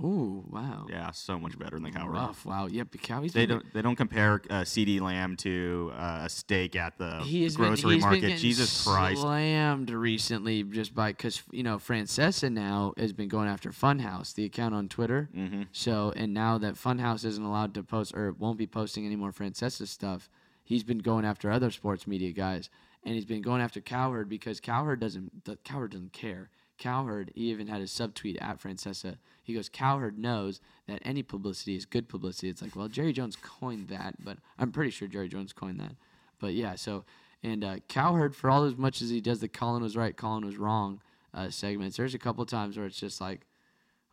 [0.04, 0.88] Ooh, wow.
[0.90, 2.14] Yeah, so much better than Cowherd.
[2.14, 2.46] Rough.
[2.46, 2.68] Wow.
[2.68, 2.88] Yep.
[2.94, 3.24] Yeah, Cow.
[3.26, 3.74] They don't.
[3.74, 7.68] They don't compare uh, CeeDee Lamb to uh, a steak at the He has been,
[7.68, 8.22] grocery he's been market.
[8.22, 9.22] getting Jesus Christ!
[9.22, 14.44] slammed recently just by because you know Francesa now has been going after Funhouse, the
[14.44, 15.30] account on Twitter.
[15.36, 15.64] Mm-hmm.
[15.72, 19.32] So and now that Funhouse isn't allowed to post or won't be posting any more
[19.32, 20.30] Francesa stuff,
[20.64, 22.70] he's been going after other sports media guys,
[23.06, 25.46] and he's been going after Cowherd because Cowherd doesn't.
[25.46, 26.50] The Cowherd doesn't care.
[26.78, 29.18] Cowherd, he even had a subtweet at Francesa.
[29.44, 32.50] He goes, Cowherd knows that any publicity is good publicity.
[32.50, 35.96] It's like, well, Jerry Jones coined that, but I'm pretty sure Jerry Jones coined that.
[36.40, 37.06] But yeah, so
[37.44, 40.46] and uh, Cowherd, for all as much as he does the Colin was right, Colin
[40.46, 41.00] was wrong
[41.36, 43.46] uh, segments, there's a couple times where it's just like,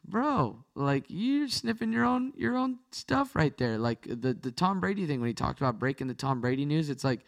[0.05, 3.79] bro, like you're sniffing your own your own stuff right there.
[3.79, 6.91] Like the the Tom Brady thing when he talked about breaking the Tom Brady news,
[6.91, 7.21] it's like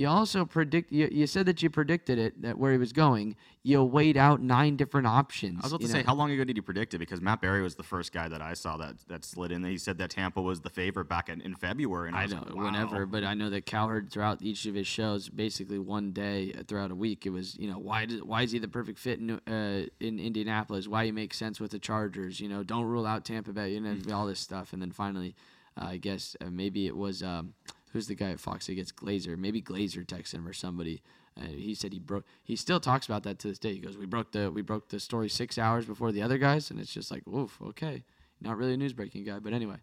[0.00, 3.36] you also predict you, you said that you predicted it that where he was going.
[3.62, 5.58] You weighed out nine different options.
[5.62, 6.98] I was about to say, how long ago did you predict it?
[6.98, 9.62] Because Matt Barrie was the first guy that I saw that that slid in.
[9.62, 12.08] He said that Tampa was the favorite back in, in February.
[12.08, 14.86] And I, I know, like, whenever, but I know that Cowherd throughout each of his
[14.86, 18.40] shows, basically one day uh, throughout a week, it was you know why does, why
[18.40, 20.88] is he the perfect fit in uh, in Indianapolis?
[20.88, 22.40] Why he makes sense with the Chargers?
[22.40, 23.74] You know, don't rule out Tampa Bay.
[23.74, 25.34] You know, all this stuff, and then finally,
[25.78, 27.52] uh, I guess uh, maybe it was um,
[27.92, 29.36] who's the guy at Fox that gets Glazer?
[29.36, 31.02] Maybe Glazer texted him or somebody.
[31.40, 32.24] He said he broke.
[32.42, 33.72] He still talks about that to this day.
[33.72, 36.70] He goes, "We broke the we broke the story six hours before the other guys,"
[36.70, 38.04] and it's just like, "Oof, okay."
[38.42, 39.76] Not really a news breaking guy, but anyway.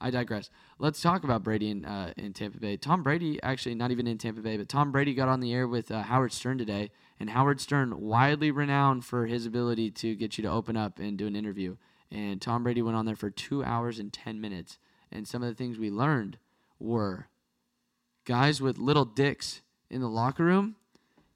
[0.00, 0.50] I digress.
[0.78, 2.76] Let's talk about Brady in, uh, in Tampa Bay.
[2.76, 5.66] Tom Brady, actually, not even in Tampa Bay, but Tom Brady got on the air
[5.66, 10.36] with uh, Howard Stern today, and Howard Stern, widely renowned for his ability to get
[10.36, 11.76] you to open up and do an interview.
[12.10, 14.78] And Tom Brady went on there for two hours and 10 minutes.
[15.10, 16.38] And some of the things we learned
[16.78, 17.28] were
[18.24, 19.60] guys with little dicks
[19.90, 20.76] in the locker room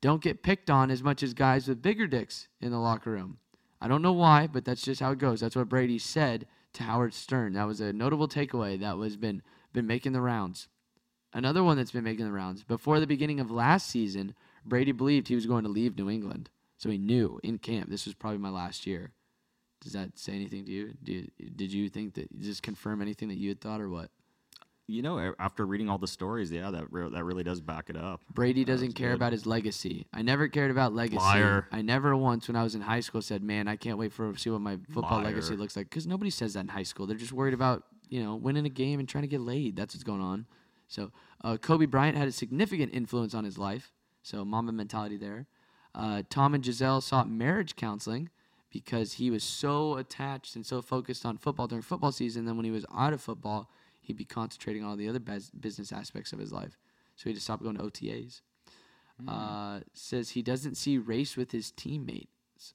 [0.00, 3.38] don't get picked on as much as guys with bigger dicks in the locker room.
[3.80, 5.40] I don't know why, but that's just how it goes.
[5.40, 7.52] That's what Brady said to Howard Stern.
[7.54, 10.68] That was a notable takeaway that was been been making the rounds.
[11.32, 12.64] Another one that's been making the rounds.
[12.64, 14.34] Before the beginning of last season,
[14.64, 16.48] Brady believed he was going to leave New England.
[16.78, 19.12] So he knew in camp this was probably my last year.
[19.80, 20.94] Does that say anything to you?
[21.04, 24.10] You, did you think that does this confirm anything that you had thought or what?
[24.90, 27.96] You know, after reading all the stories, yeah, that re- that really does back it
[27.96, 28.22] up.
[28.32, 29.16] Brady doesn't care good.
[29.16, 30.06] about his legacy.
[30.14, 31.18] I never cared about legacy.
[31.18, 31.68] Liar.
[31.70, 34.34] I never once, when I was in high school, said, "Man, I can't wait for
[34.38, 37.06] see what my football legacy looks like." Because nobody says that in high school.
[37.06, 39.76] They're just worried about you know winning a game and trying to get laid.
[39.76, 40.46] That's what's going on.
[40.86, 41.12] So
[41.44, 43.92] uh, Kobe Bryant had a significant influence on his life.
[44.22, 45.46] So Mamba mentality there.
[45.94, 48.30] Uh, Tom and Giselle sought marriage counseling
[48.70, 52.46] because he was so attached and so focused on football during football season.
[52.46, 53.70] Then when he was out of football,
[54.08, 56.78] he'd be concentrating on all the other bus- business aspects of his life.
[57.14, 58.40] So he just stopped going to OTAs.
[59.26, 62.74] Uh, says he doesn't see race with his teammates.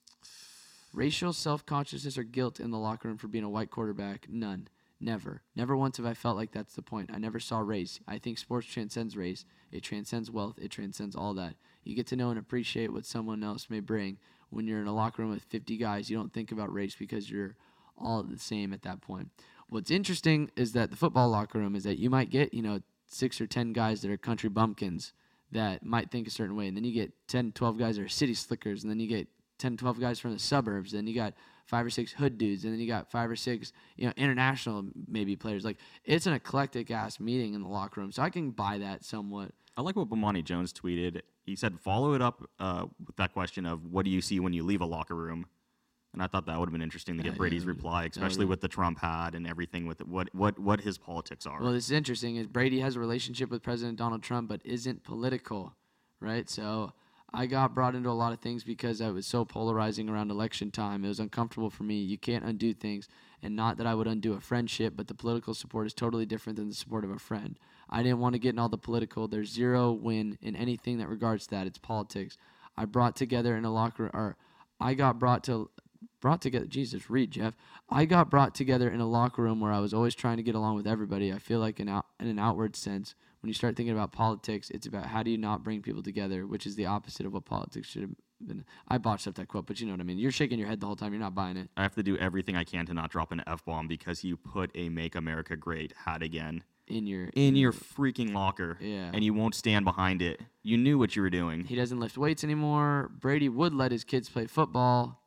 [0.94, 4.28] Racial self consciousness or guilt in the locker room for being a white quarterback?
[4.30, 4.68] None.
[5.00, 5.42] Never.
[5.56, 7.10] Never once have I felt like that's the point.
[7.12, 8.00] I never saw race.
[8.08, 9.44] I think sports transcends race.
[9.72, 10.60] It transcends wealth.
[10.62, 11.56] It transcends all that.
[11.84, 14.18] You get to know and appreciate what someone else may bring.
[14.50, 17.30] When you're in a locker room with 50 guys, you don't think about race because
[17.32, 17.56] you're
[17.98, 19.30] all the same at that point.
[19.74, 22.82] What's interesting is that the football locker room is that you might get, you know,
[23.08, 25.14] six or 10 guys that are country bumpkins
[25.52, 26.68] that might think a certain way.
[26.68, 28.84] And then you get 10, 12 guys that are city slickers.
[28.84, 30.92] And then you get 10, 12 guys from the suburbs.
[30.92, 31.34] Then you got
[31.66, 32.66] five or six hood dudes.
[32.66, 35.66] And then you got five or six, you know, international maybe players.
[35.66, 38.12] Like it's an eclectic ass meeting in the locker room.
[38.12, 39.54] So I can buy that somewhat.
[39.76, 41.22] I like what Bomani Jones tweeted.
[41.46, 44.54] He said, "Follow it up uh, with that question of what do you see when
[44.54, 45.48] you leave a locker room."
[46.14, 48.46] And I thought that would have been interesting to get yeah, Brady's would- reply, especially
[48.46, 51.62] with the Trump hat and everything with it, what what what his politics are.
[51.62, 52.36] Well, this is interesting.
[52.36, 55.74] Is Brady has a relationship with President Donald Trump, but isn't political,
[56.20, 56.48] right?
[56.48, 56.94] So
[57.34, 60.70] I got brought into a lot of things because I was so polarizing around election
[60.70, 61.04] time.
[61.04, 61.96] It was uncomfortable for me.
[61.96, 63.08] You can't undo things,
[63.42, 66.58] and not that I would undo a friendship, but the political support is totally different
[66.58, 67.58] than the support of a friend.
[67.90, 69.28] I didn't want to get in all the political.
[69.28, 71.66] There's zero win in anything that regards that.
[71.66, 72.38] It's politics.
[72.78, 74.38] I brought together in a locker, or
[74.80, 75.72] I got brought to
[76.20, 76.66] brought together.
[76.66, 77.56] Jesus, read Jeff.
[77.90, 80.56] I got brought together in a locker room where I was always trying to get
[80.56, 81.32] along with everybody.
[81.34, 84.70] I feel like in out in an outward sense, when you start thinking about politics,
[84.70, 87.46] it's about how do you not bring people together, which is the opposite of what
[87.46, 88.12] politics should have
[88.46, 88.64] been.
[88.88, 90.18] I botched up that quote, but you know what I mean.
[90.18, 91.14] You're shaking your head the whole time.
[91.14, 91.70] You're not buying it.
[91.78, 94.38] I have to do everything I can to not drop an f bomb because you
[94.38, 99.12] put a "Make America Great" hat again In your in your freaking locker, Yeah.
[99.14, 100.42] and you won't stand behind it.
[100.62, 101.64] You knew what you were doing.
[101.66, 103.10] He doesn't lift weights anymore.
[103.18, 105.23] Brady would let his kids play football,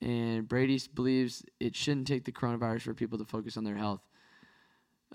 [0.00, 4.00] and Brady believes it shouldn't take the coronavirus for people to focus on their health.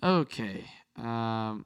[0.01, 0.65] Okay.
[0.97, 1.65] Um,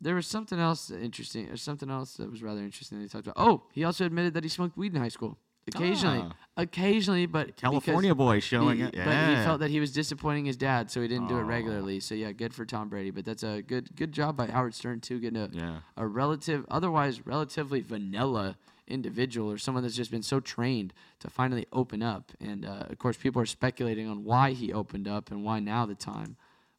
[0.00, 3.26] there was something else interesting, or something else that was rather interesting that he talked
[3.26, 3.36] about.
[3.38, 5.38] Oh, he also admitted that he smoked weed in high school.
[5.66, 6.32] Occasionally, Ah.
[6.58, 8.94] occasionally, but California boy showing he, it.
[8.94, 9.04] Yeah.
[9.06, 12.00] But he felt that he was disappointing his dad, so he didn't do it regularly.
[12.00, 13.10] So yeah, good for Tom Brady.
[13.10, 15.78] But that's a good good job by Howard Stern too, getting a Yeah.
[15.96, 21.66] a relative, otherwise relatively vanilla individual or someone that's just been so trained to finally
[21.72, 22.32] open up.
[22.40, 25.86] And uh, of course, people are speculating on why he opened up and why now
[25.86, 26.36] the time.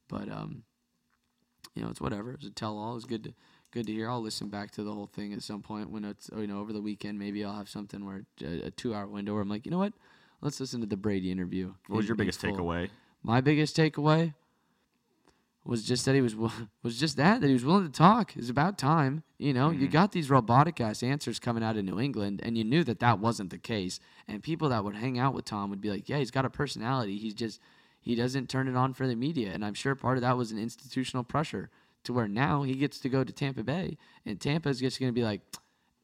[0.08, 0.64] But um,
[1.74, 2.34] you know, it's whatever.
[2.34, 2.96] It's a tell-all.
[2.96, 3.34] It's good to
[3.72, 4.10] good to hear.
[4.10, 6.74] I'll listen back to the whole thing at some point when it's you know over
[6.74, 7.20] the weekend.
[7.20, 9.94] Maybe I'll have something where a, a two-hour window where I'm like, you know what?
[10.42, 11.74] Let's listen to the Brady interview.
[11.88, 12.90] What was in- your biggest takeaway?
[13.24, 14.36] My biggest takeaway
[15.66, 16.36] was just that he was
[16.84, 18.36] was just that that he was willing to talk.
[18.38, 19.72] It's about time, you know.
[19.72, 19.92] You mm-hmm.
[19.92, 23.20] got these robotic ass answers coming out of New England, and you knew that that
[23.20, 24.00] wasn't the case.
[24.28, 26.50] And people that would hang out with Tom would be like, "Yeah, he's got a
[26.50, 27.18] personality.
[27.18, 27.60] He's just
[28.00, 30.52] he doesn't turn it on for the media." And I'm sure part of that was
[30.52, 31.70] an institutional pressure
[32.04, 35.16] to where now he gets to go to Tampa Bay, and Tampa's just going to
[35.20, 35.42] be like.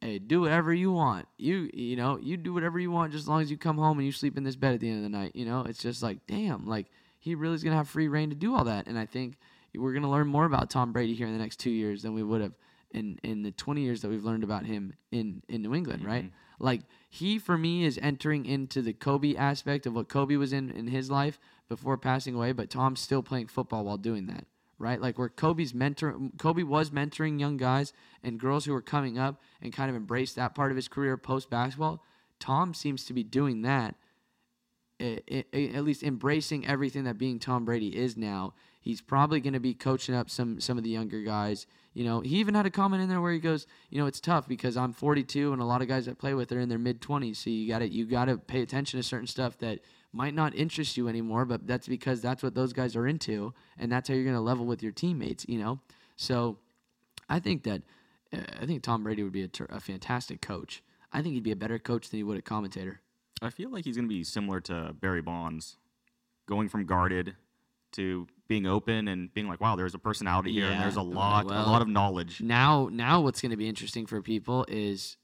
[0.03, 1.27] Hey, do whatever you want.
[1.37, 3.99] You you know, you do whatever you want just as long as you come home
[3.99, 5.35] and you sleep in this bed at the end of the night.
[5.35, 6.87] You know, it's just like, damn, like
[7.19, 8.87] he really is gonna have free reign to do all that.
[8.87, 9.37] And I think
[9.75, 12.23] we're gonna learn more about Tom Brady here in the next two years than we
[12.23, 12.53] would have
[12.91, 16.25] in in the 20 years that we've learned about him in in New England, right?
[16.25, 16.63] Mm-hmm.
[16.63, 20.69] Like he for me is entering into the Kobe aspect of what Kobe was in
[20.71, 24.45] in his life before passing away, but Tom's still playing football while doing that.
[24.77, 27.93] Right, like where Kobe's mentor, Kobe was mentoring young guys
[28.23, 31.17] and girls who were coming up and kind of embraced that part of his career
[31.17, 32.03] post basketball.
[32.39, 33.95] Tom seems to be doing that
[34.99, 35.21] i-
[35.53, 38.53] i- at least embracing everything that being Tom Brady is now.
[38.81, 41.67] He's probably going to be coaching up some some of the younger guys.
[41.93, 44.19] You know, he even had a comment in there where he goes, you know, it's
[44.19, 46.79] tough because I'm 42 and a lot of guys I play with are in their
[46.79, 47.37] mid 20s.
[47.37, 49.79] So you got to you got to pay attention to certain stuff that
[50.11, 53.91] might not interest you anymore, but that's because that's what those guys are into, and
[53.91, 55.45] that's how you're going to level with your teammates.
[55.47, 55.79] You know,
[56.15, 56.57] so
[57.29, 57.83] I think that
[58.33, 60.83] uh, I think Tom Brady would be a, ter- a fantastic coach.
[61.13, 63.01] I think he'd be a better coach than he would a commentator.
[63.41, 65.77] I feel like he's going to be similar to Barry Bonds,
[66.47, 67.35] going from guarded
[67.93, 71.45] to being open and being like, wow, there's a personality here and there's a lot,
[71.45, 72.41] well- a lot of knowledge.
[72.41, 75.15] Now, now what's going to be interesting for people is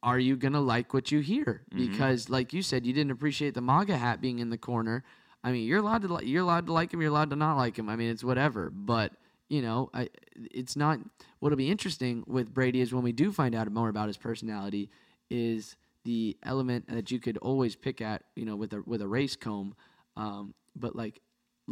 [0.00, 1.62] are you going to like what you hear?
[1.74, 1.90] Mm-hmm.
[1.90, 5.02] Because like you said, you didn't appreciate the MAGA hat being in the corner.
[5.42, 7.56] I mean, you're allowed to li- you're allowed to like him, you're allowed to not
[7.56, 7.88] like him.
[7.88, 8.70] I mean, it's whatever.
[8.70, 9.10] But
[9.48, 11.00] you know, I, it's not.
[11.40, 14.88] What'll be interesting with Brady is when we do find out more about his personality,
[15.30, 19.08] is the element that you could always pick at, you know, with a with a
[19.08, 19.74] race comb.
[20.16, 21.20] Um, but like,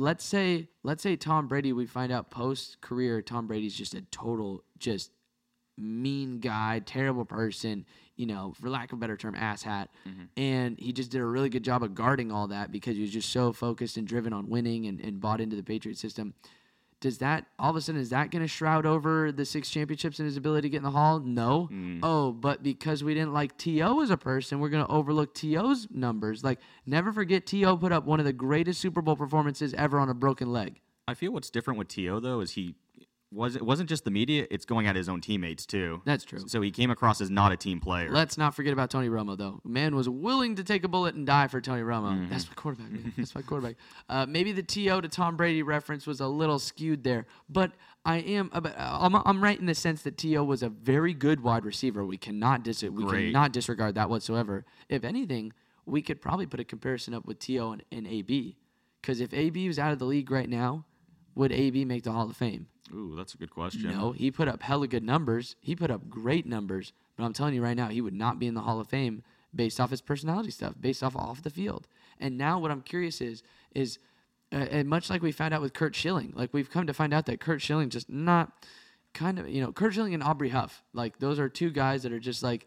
[0.01, 4.01] let's say let's say Tom Brady, we find out post career, Tom Brady's just a
[4.01, 5.11] total just
[5.77, 7.85] mean guy, terrible person,
[8.17, 9.89] you know, for lack of a better term, asshat.
[10.09, 10.25] Mm-hmm.
[10.37, 13.11] And he just did a really good job of guarding all that because he was
[13.11, 16.35] just so focused and driven on winning and, and bought into the Patriot system.
[17.01, 20.19] Does that all of a sudden is that going to shroud over the six championships
[20.19, 21.19] and his ability to get in the hall?
[21.19, 21.69] No.
[21.73, 22.01] Mm.
[22.03, 25.89] Oh, but because we didn't like TO as a person, we're going to overlook TO's
[25.91, 26.45] numbers.
[26.45, 30.11] Like, never forget TO put up one of the greatest Super Bowl performances ever on
[30.11, 30.81] a broken leg.
[31.09, 32.75] I feel what's different with TO though is he
[33.33, 36.03] was it wasn't just the media; it's going at his own teammates too.
[36.05, 36.41] That's true.
[36.47, 38.11] So he came across as not a team player.
[38.11, 39.61] Let's not forget about Tony Romo, though.
[39.65, 42.29] Man was willing to take a bullet and die for Tony Romo.
[42.29, 42.91] That's my quarterback.
[42.91, 43.13] Man.
[43.17, 43.77] That's my quarterback.
[44.09, 47.73] Uh, maybe the TO to Tom Brady reference was a little skewed there, but
[48.05, 48.51] I am.
[48.53, 52.05] I'm, I'm right in the sense that TO was a very good wide receiver.
[52.05, 54.65] We cannot dis- we cannot disregard that whatsoever.
[54.89, 55.53] If anything,
[55.87, 58.57] we could probably put a comparison up with TO and, and AB,
[59.01, 60.85] because if AB was out of the league right now,
[61.35, 62.67] would AB make the Hall of Fame?
[62.93, 63.91] Ooh, that's a good question.
[63.91, 65.57] No, he put up hella good numbers.
[65.61, 66.93] He put up great numbers.
[67.17, 69.23] But I'm telling you right now, he would not be in the Hall of Fame
[69.55, 71.87] based off his personality stuff, based off off the field.
[72.19, 73.43] And now what I'm curious is,
[73.75, 73.99] is,
[74.53, 77.15] uh, and much like we found out with Curt Schilling, like we've come to find
[77.15, 78.65] out that Curt Schilling just not
[79.15, 82.13] kind of, you know, Curt Schilling and Aubrey Huff, like those are two guys that
[82.13, 82.67] are just like,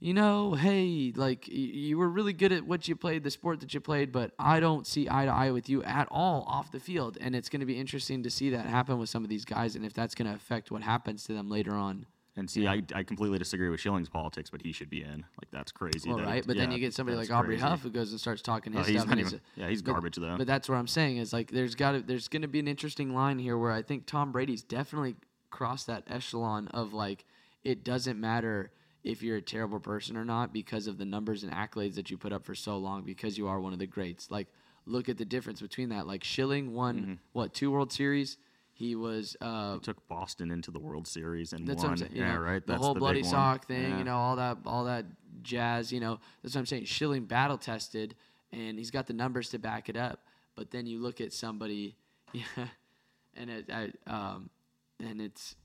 [0.00, 3.74] you know, hey, like you were really good at what you played, the sport that
[3.74, 6.80] you played, but I don't see eye to eye with you at all off the
[6.80, 7.18] field.
[7.20, 9.76] And it's going to be interesting to see that happen with some of these guys
[9.76, 12.06] and if that's going to affect what happens to them later on.
[12.36, 15.18] And see, I, I completely disagree with Schilling's politics, but he should be in.
[15.38, 16.08] Like that's crazy.
[16.08, 17.62] Well, that- right, but then you get somebody like Aubrey crazy.
[17.68, 19.18] Huff who goes and starts talking Oh, his he's stuff.
[19.18, 20.36] it's- yeah, he's but- garbage, though.
[20.38, 22.68] But that's what I'm saying is like there's got to there's going to be an
[22.68, 25.16] interesting line here where I think Tom Brady's definitely
[25.50, 27.26] crossed that echelon of like
[27.64, 28.70] it doesn't matter
[29.04, 32.18] if you're a terrible person or not because of the numbers and accolades that you
[32.18, 34.30] put up for so long because you are one of the greats.
[34.30, 34.48] Like
[34.86, 36.06] look at the difference between that.
[36.06, 37.12] Like Schilling won Mm-hmm.
[37.32, 38.36] what two World Series.
[38.72, 41.90] He was uh, took Boston into the World Series and that's won.
[41.92, 42.12] what I'm saying.
[42.14, 42.64] yeah, know, right.
[42.66, 43.76] The That's whole the bloody sock one.
[43.76, 43.98] thing, Yeah.
[43.98, 45.04] you know, all that, all that
[45.42, 45.92] jazz.
[45.92, 46.86] You know, that's what I'm saying.
[46.86, 48.14] Schilling battle tested,
[48.52, 50.24] and he's got the numbers to back it up.
[50.56, 51.96] But then you look at somebody,
[52.32, 52.44] yeah,
[53.34, 54.48] and it, I, um,
[54.98, 55.56] and it's,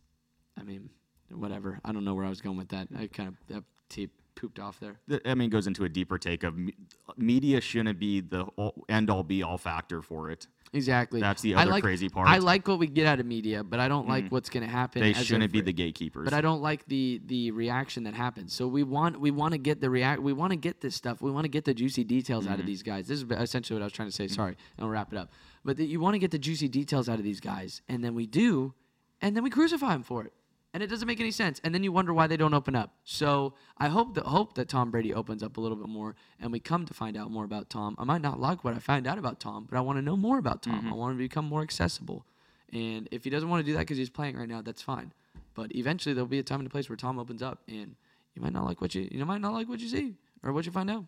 [0.59, 0.89] I mean,
[1.29, 1.79] whatever.
[1.83, 2.87] I don't know where I was going with that.
[2.97, 4.99] I kind of that tape pooped off there.
[5.25, 6.75] I mean, it goes into a deeper take of me-
[7.17, 8.45] media shouldn't be the
[8.89, 10.47] end all be all factor for it.
[10.73, 11.21] Exactly.
[11.21, 12.27] That's the other like- crazy part.
[12.27, 14.31] I like what we get out of media, but I don't like mm.
[14.31, 15.01] what's going to happen.
[15.01, 16.25] They shouldn't be the gatekeepers.
[16.25, 18.53] but I don't like the the reaction that happens.
[18.53, 21.21] So we want we want to get the react we want to get this stuff.
[21.21, 22.67] We want to get the juicy details out of mm-hmm.
[22.67, 23.07] these guys.
[23.07, 24.25] This is essentially what I was trying to say.
[24.25, 24.35] Mm-hmm.
[24.35, 25.31] Sorry, and I'll wrap it up.
[25.63, 28.13] But that you want to get the juicy details out of these guys, and then
[28.13, 28.73] we do,
[29.21, 30.33] and then we crucify them for it,
[30.75, 31.61] and it doesn't make any sense.
[31.63, 32.95] And then you wonder why they don't open up.
[33.05, 36.51] So I hope that hope that Tom Brady opens up a little bit more, and
[36.51, 37.95] we come to find out more about Tom.
[37.97, 40.17] I might not like what I find out about Tom, but I want to know
[40.17, 40.73] more about Tom.
[40.73, 40.91] I mm-hmm.
[40.91, 42.25] want to become more accessible.
[42.73, 45.13] And if he doesn't want to do that because he's playing right now, that's fine.
[45.53, 47.95] But eventually there'll be a time and a place where Tom opens up, and
[48.35, 50.65] you might not like what you you might not like what you see or what
[50.65, 51.05] you find out.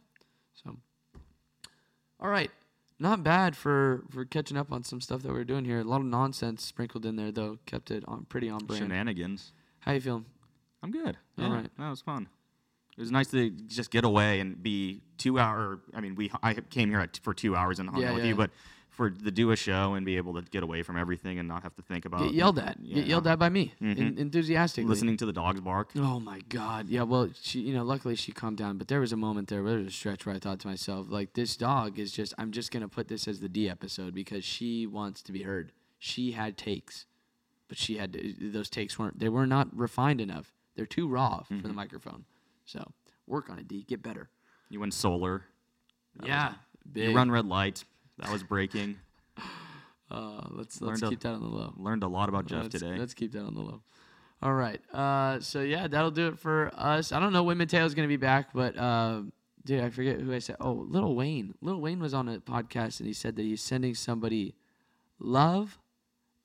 [0.64, 0.78] So,
[2.22, 2.52] all right,
[3.00, 5.82] not bad for for catching up on some stuff that we are doing here.
[5.82, 8.84] A lot of nonsense sprinkled in there though, kept it on pretty on brand.
[8.84, 9.52] Shenanigans.
[9.88, 10.26] How you feeling?
[10.84, 11.18] I'm good.
[11.40, 11.72] All Yeah, right.
[11.78, 12.28] that was fun.
[12.98, 15.80] It was nice to just get away and be two hour.
[15.94, 18.24] I mean, we I came here at, for two hours and hung Yeah, out with
[18.26, 18.30] yeah.
[18.32, 18.52] you, but
[18.90, 21.62] for the do a show and be able to get away from everything and not
[21.64, 22.78] have to think about Get yelled at.
[22.82, 24.00] yeah, Get yelled at by me, Mhm.
[24.00, 24.90] en- enthusiastically.
[24.90, 25.92] listening to the dogs bark.
[25.96, 26.90] Oh my God!
[26.90, 28.78] Yeah, well, she, you know, luckily she calmed down.
[28.80, 30.68] But there was a moment there, where there was a stretch where I thought to
[30.68, 32.34] myself, like, this dog is just.
[32.38, 35.72] I'm just gonna put this as the D episode because she wants to be heard.
[36.00, 37.06] She had takes,
[37.68, 39.20] but she had those takes weren't.
[39.20, 40.54] They were not refined enough.
[40.76, 42.26] They're too raw for the microphone.
[42.66, 42.92] So
[43.26, 43.84] work on it, D.
[43.84, 44.30] Get better.
[44.70, 45.46] You went solar.
[46.24, 46.54] yeah,
[46.92, 47.10] big.
[47.10, 47.84] You run red light.
[48.20, 48.98] That was breaking.
[50.10, 51.74] Uh, let's let's Learned a- keep that on the low.
[51.76, 52.98] Learned a lot about Jeff let's, today.
[52.98, 53.82] Let's keep that on the low.
[54.42, 54.80] All right.
[54.94, 57.12] Uh, so yeah, that'll do it for us.
[57.12, 59.24] I don't know when Matteo's gonna be back, but uh,
[59.66, 60.58] dude, I forget who I said.
[60.62, 61.56] Oh, Lil Wayne.
[61.62, 64.56] Lil Wayne was on a podcast and he said that he's sending somebody
[65.20, 65.78] love,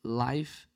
[0.03, 0.67] life,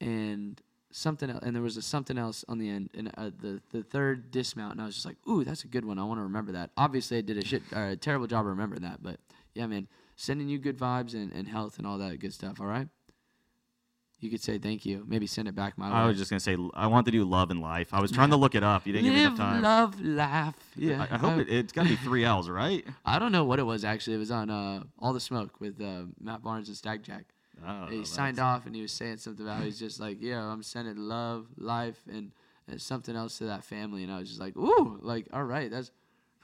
[0.00, 1.40] and something else.
[1.42, 4.72] And there was a something else on the end, and uh, the the third dismount.
[4.72, 5.98] And I was just like, ooh, that's a good one.
[5.98, 6.70] I want to remember that.
[6.76, 9.18] Obviously, I did a shit, uh, a terrible job of remembering that, but
[9.54, 12.60] yeah, man, sending you good vibes and, and health and all that good stuff.
[12.60, 12.88] All right.
[14.18, 15.04] You could say thank you.
[15.06, 15.94] Maybe send it back my way.
[15.94, 17.92] I was just gonna say I want to do love and life.
[17.92, 18.86] I was trying to look it up.
[18.86, 19.62] You didn't give me enough time.
[19.62, 20.54] love, laugh.
[20.74, 21.06] Yeah.
[21.10, 22.82] I, I hope it, it's got to be three L's, right?
[23.04, 24.16] I don't know what it was actually.
[24.16, 27.26] It was on uh, All the Smoke with uh, Matt Barnes and Stag Jack.
[27.66, 30.62] Oh, he signed off and he was saying something about he's just like, yeah, I'm
[30.62, 32.32] sending love, life, and,
[32.68, 34.02] and something else to that family.
[34.02, 35.90] And I was just like, ooh, like, all right, that's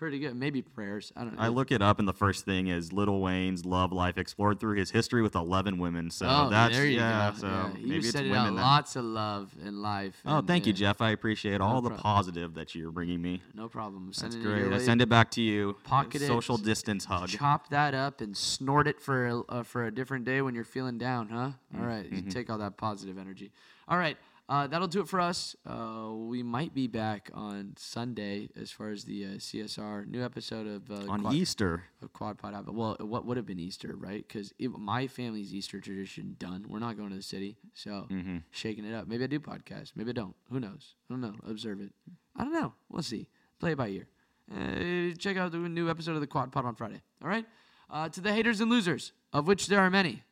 [0.03, 0.34] pretty good.
[0.34, 1.12] Maybe prayers.
[1.16, 1.40] I don't know.
[1.40, 4.76] I look it up, and the first thing is Lil Wayne's love life explored through
[4.76, 6.11] his history with 11 women.
[6.11, 7.30] So oh, that's there you yeah.
[7.30, 7.38] go.
[7.38, 7.70] So yeah.
[7.74, 8.57] Maybe was it's sending women.
[8.57, 10.20] lots of love in life.
[10.26, 11.00] Oh, and, thank you, Jeff.
[11.00, 13.42] I appreciate all the positive that you're bringing me.
[13.55, 14.07] No problem.
[14.07, 14.72] That's Sending it great.
[14.72, 15.76] I send it back to you.
[15.84, 17.28] Pocket it, Social distance hug.
[17.28, 20.64] Chop that up and snort it for a, uh, for a different day when you're
[20.64, 21.50] feeling down, huh?
[21.72, 22.26] Mm, All right, mm-hmm.
[22.26, 23.53] you take all that positive energy.
[23.86, 24.16] All right,
[24.49, 25.57] uh, that'll do it for us.
[25.66, 30.66] Uh, we might be back on Sunday as far as the uh, CSR new episode
[30.66, 31.84] of uh, On Quad, Easter.
[32.03, 32.66] of Quad Pod.
[32.68, 34.24] Well, what would have been Easter, right?
[34.26, 36.66] Because my family's Easter tradition done.
[36.68, 38.38] We're not going to the city, so Mm-hmm.
[38.51, 39.07] shaking it up.
[39.09, 39.93] Maybe I do podcast.
[39.97, 40.34] Maybe I don't.
[40.51, 40.95] Who knows?
[41.09, 41.34] I don't know.
[41.49, 41.93] Observe it.
[42.36, 42.74] I don't know.
[42.90, 43.28] We'll see.
[43.61, 44.09] Play it by ear.
[44.53, 47.01] Uh, check out the new episode of the Quad Pod on Friday.
[47.22, 47.47] All right.
[47.88, 50.24] Uh, to the haters and losers, of which there are many.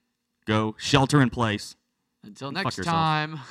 [0.47, 1.77] Go shelter in place.
[2.25, 3.39] Until next time.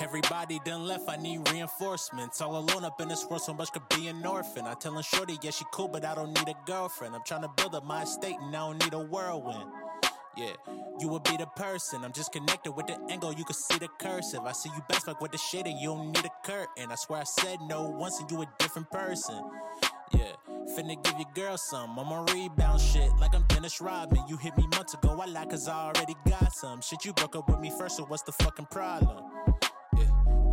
[0.00, 2.40] everybody done left, I need reinforcements.
[2.40, 4.66] All alone up in this world, so much could be an orphan.
[4.66, 7.14] I tellin' Shorty, yeah, she cool, but I don't need a girlfriend.
[7.14, 9.70] I'm trying to build up my estate and I don't need a whirlwind.
[10.36, 10.52] Yeah,
[11.00, 12.04] you would be the person.
[12.04, 14.40] I'm just connected with the angle, you can see the cursive.
[14.44, 16.92] I see you best fuck with the shit and you don't need a curtain.
[16.92, 19.34] I swear I said no once and you a different person.
[20.12, 20.32] Yeah,
[20.76, 21.98] finna give your girl some.
[21.98, 24.28] I'ma rebound shit like I'm Dennis Rodman.
[24.28, 26.80] You hit me months ago, I lied cause I already got some.
[26.82, 29.24] Shit, you broke up with me first, so what's the fucking problem?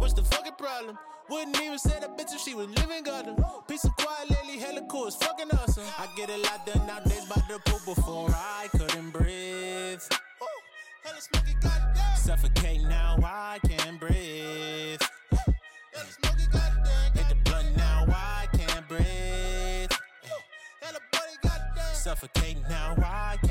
[0.06, 0.99] What's the fucking problem?
[1.32, 3.36] Wouldn't even say that bitch if she was living gutter.
[3.68, 5.84] Peace and quiet lately, hella cool, it's fucking awesome.
[5.97, 9.99] I get a lot done nowadays by the pool before I couldn't breathe.
[12.18, 15.01] Suffocate now, I can't breathe.
[17.16, 19.89] Hit the blunt now, I can't breathe.
[21.95, 23.45] Suffocate now, I.